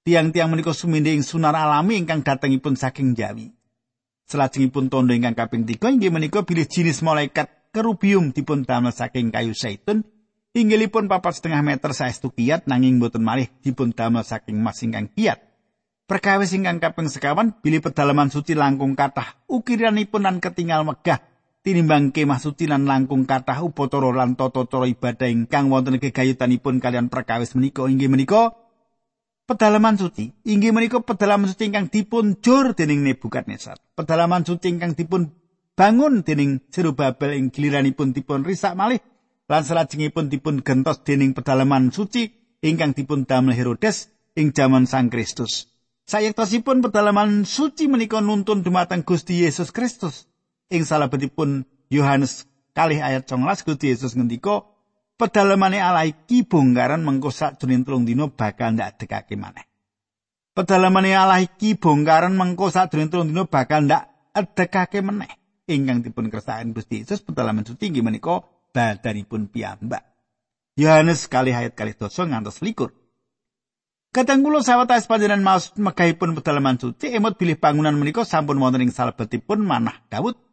Tiang-tiang 0.00 0.48
menika 0.48 0.72
sumindi 0.72 1.16
ing 1.16 1.24
sunar 1.24 1.52
alami 1.52 2.00
ingkang 2.00 2.24
datengipun 2.24 2.74
saking 2.74 3.12
Jawi. 3.12 3.52
Selajengipun 4.28 4.88
tondo 4.88 5.12
ingkang 5.12 5.36
kaping 5.36 5.68
3 5.68 5.76
inggih 5.96 6.12
menika 6.12 6.46
bilih 6.46 6.64
jinis 6.64 7.04
malaikat 7.04 7.70
kerubium 7.70 8.32
dipun 8.32 8.64
damel 8.64 8.94
saking 8.94 9.28
kayu 9.28 9.52
zaitun 9.52 10.06
Inggilipun 10.50 11.06
papat 11.06 11.38
setengah 11.38 11.62
meter 11.62 11.94
saestu 11.94 12.26
kiat 12.34 12.66
nanging 12.66 12.98
boten 12.98 13.22
malih 13.22 13.46
dipun 13.62 13.94
damel 13.94 14.26
saking 14.26 14.58
mas 14.58 14.82
ingkang 14.82 15.06
kiat. 15.14 15.38
Perkawis 16.10 16.50
ingkang 16.50 16.82
kaping 16.82 17.06
sekawan 17.06 17.54
bilih 17.62 17.78
pedalaman 17.78 18.34
suci 18.34 18.58
langkung 18.58 18.98
kathah 18.98 19.38
ukiranipun 19.46 20.26
lan 20.26 20.42
ketinggal 20.42 20.82
megah 20.82 21.22
tinimbang 21.60 22.16
kemah 22.16 22.40
suci 22.40 22.64
lan 22.64 22.88
langkung 22.88 23.28
kathah 23.28 23.60
upatara 23.60 24.08
lan 24.16 24.32
tata-cara 24.32 24.88
ibadah 24.88 25.28
ingkang 25.28 25.68
wonten 25.68 26.00
gegayutanipun 26.00 26.80
kalian 26.80 27.12
perkawis 27.12 27.52
menika 27.52 27.84
inggih 27.84 28.08
menika 28.08 28.56
pedalaman 29.44 30.00
suci 30.00 30.32
inggih 30.48 30.72
menika 30.72 31.04
pedalaman 31.04 31.52
suci 31.52 31.68
ingkang 31.68 31.92
dipun 31.92 32.40
jur 32.40 32.72
dening 32.72 33.04
Nebukadnezar. 33.04 33.76
Pedalaman 33.92 34.48
suci 34.48 34.72
ingkang 34.72 34.96
dipun 34.96 35.28
bangun 35.76 36.24
dening 36.24 36.64
Zerubabel 36.72 37.36
ing 37.36 37.52
giliranipun 37.52 38.16
dipun 38.16 38.40
risak 38.40 38.72
malih 38.72 39.00
lan 39.50 39.66
salajengipun 39.66 40.30
dipun 40.30 40.64
gentos 40.64 41.04
dening 41.04 41.36
pedalaman 41.36 41.92
suci 41.92 42.30
ingkang 42.64 42.96
dipun 42.96 43.28
damel 43.28 43.52
Herodes 43.52 44.08
ing 44.38 44.56
jaman 44.56 44.88
Sang 44.88 45.12
Kristus. 45.12 45.68
Sayektosipun 46.08 46.80
pedalaman 46.80 47.44
suci 47.44 47.86
menika 47.86 48.24
nuntun 48.24 48.64
dumateng 48.64 49.04
Gusti 49.04 49.44
Yesus 49.44 49.74
Kristus. 49.74 50.29
Ing 50.70 50.86
salebetipun 50.86 51.66
Yohanes 51.90 52.46
kalih 52.78 53.02
ayat 53.02 53.26
19 53.26 53.66
Gusti 53.66 53.90
Yesus 53.90 54.14
ngendika, 54.14 54.62
pedalamane 55.18 55.82
Allah 55.82 56.06
iki 56.06 56.46
bongkaran 56.46 57.02
mengko 57.02 57.34
sakjroning 57.34 57.82
telung 57.82 58.06
dina 58.06 58.30
bakal 58.30 58.78
ndak 58.78 59.02
dekake 59.02 59.34
maneh. 59.34 59.66
Pedalamane 60.54 61.10
Allah 61.10 61.42
iki 61.42 61.74
bongkaran 61.74 62.38
mengko 62.38 62.70
sakjroning 62.70 63.10
telung 63.10 63.34
dina 63.34 63.50
bakal 63.50 63.82
ndak 63.82 64.14
dekake 64.54 65.02
meneh. 65.02 65.34
Ingkang 65.66 66.06
dipun 66.06 66.30
kersakaken 66.30 66.70
Gusti 66.70 67.02
Yesus 67.02 67.18
pedalaman 67.26 67.66
suci 67.66 67.90
inggih 67.90 68.06
menika 68.06 68.46
badanipun 68.70 69.50
piyambak. 69.50 70.06
Yohanes 70.78 71.26
kali 71.26 71.50
ayat 71.50 71.74
kali 71.74 71.98
dosa 71.98 72.30
ngantos 72.30 72.62
likur. 72.62 72.94
Kadang 74.10 74.42
kula 74.42 74.62
sawetawis 74.62 75.06
panjenengan 75.06 75.42
maos 75.42 75.70
megahipun 75.74 76.34
pedalaman 76.38 76.78
suci 76.78 77.14
emot 77.14 77.38
bilih 77.38 77.58
bangunan 77.58 77.94
menika 77.94 78.26
sampun 78.26 78.58
wonten 78.58 78.82
ing 78.86 78.94
salebetipun 78.94 79.62
manah 79.62 80.02
Daud. 80.10 80.49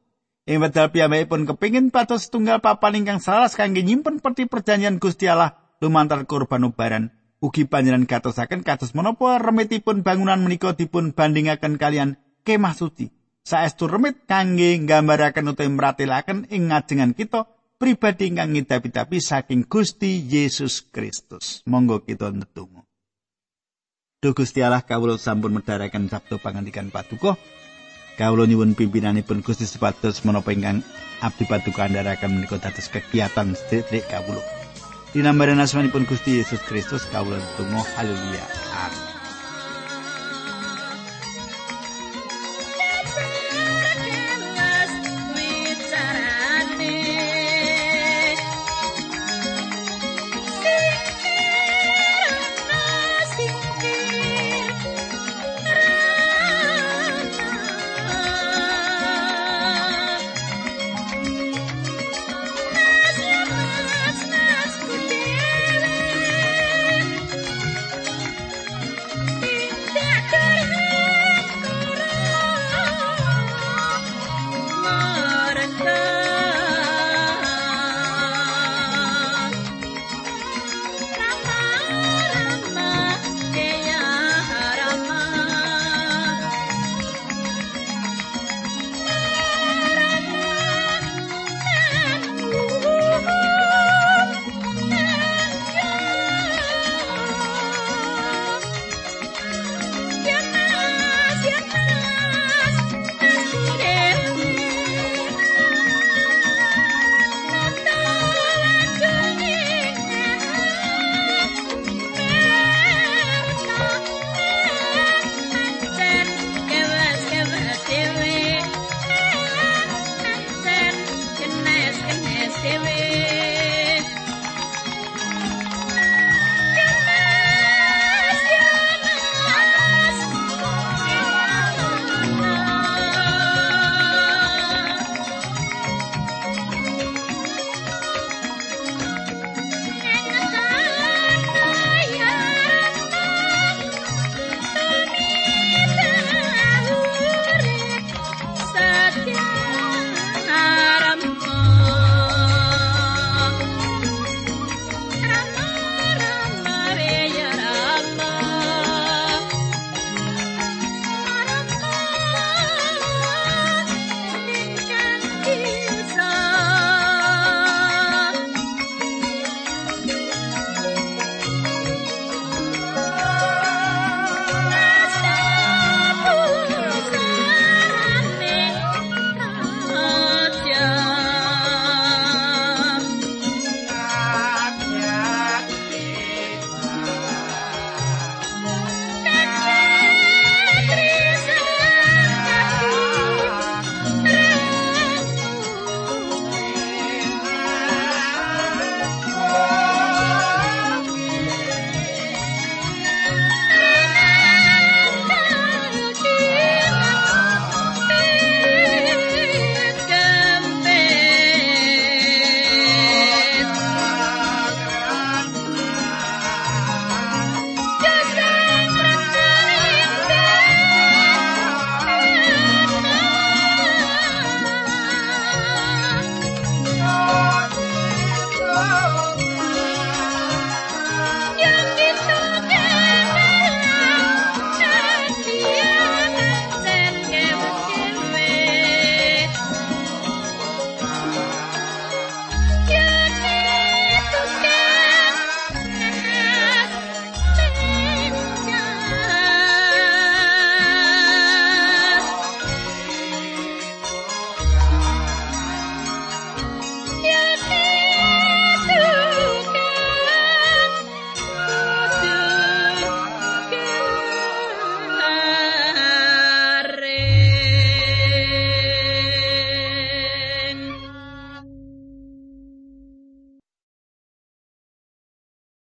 Ing 0.47 0.63
wedal 0.63 0.95
piyambakipun 0.95 1.43
kepingin 1.43 1.91
patos 1.91 2.31
tunggal 2.31 2.63
papan 2.63 3.03
ingkang 3.03 3.19
salas 3.19 3.51
kangge 3.59 3.83
nyimpen 3.83 4.23
peti 4.23 4.47
perjanjian 4.47 4.95
Gusti 4.95 5.27
Allah 5.27 5.59
lumantar 5.83 6.23
korban 6.23 6.63
ubaran. 6.63 7.11
Ugi 7.43 7.67
panjenengan 7.67 8.07
katosaken 8.07 8.63
kados 8.63 8.95
menapa 8.95 9.43
remitipun 9.43 10.07
bangunan 10.07 10.39
menika 10.39 10.71
dipun 10.71 11.11
bandingaken 11.11 11.75
kalian 11.75 12.15
kemah 12.47 12.71
suci. 12.79 13.11
Saestu 13.43 13.91
remit 13.91 14.23
kangge 14.23 14.79
nggambaraken 14.87 15.51
utawi 15.51 15.67
meratelaken 15.67 16.47
ing 16.47 16.71
ngajengan 16.71 17.11
kita 17.11 17.51
pribadi 17.75 18.31
ingkang 18.31 18.55
ngidapi-dapi 18.55 19.19
saking 19.19 19.67
Gusti 19.67 20.23
Yesus 20.31 20.79
Kristus. 20.79 21.59
Monggo 21.67 22.07
kita 22.07 22.31
ndedonga. 22.31 22.87
Duh 24.23 24.31
Gusti 24.31 24.63
Allah 24.63 24.81
kawula 24.81 25.19
sampun 25.19 25.59
medharaken 25.59 26.07
sabda 26.07 26.39
pangandikan 26.39 26.87
paduka. 26.87 27.35
Kawula 28.17 28.49
nyuwun 28.49 28.73
pimpinanipun 28.73 29.45
Gusti 29.45 29.69
sepatus 29.69 30.25
menapa 30.25 30.49
ingkang 30.49 30.81
abdi 31.21 31.45
paduka 31.45 31.85
andharaken 31.85 32.41
menika 32.41 32.57
dados 32.57 32.89
kegiatan 32.89 33.53
sedherek 33.53 34.09
kawula. 34.09 34.41
Dinambaran 35.13 35.61
asmanipun 35.61 36.09
Gusti 36.09 36.41
Yesus 36.41 36.65
Kristus 36.65 37.05
kawula 37.13 37.37
tunggu 37.61 37.77
haleluya. 37.93 38.45
Amin. 38.73 39.06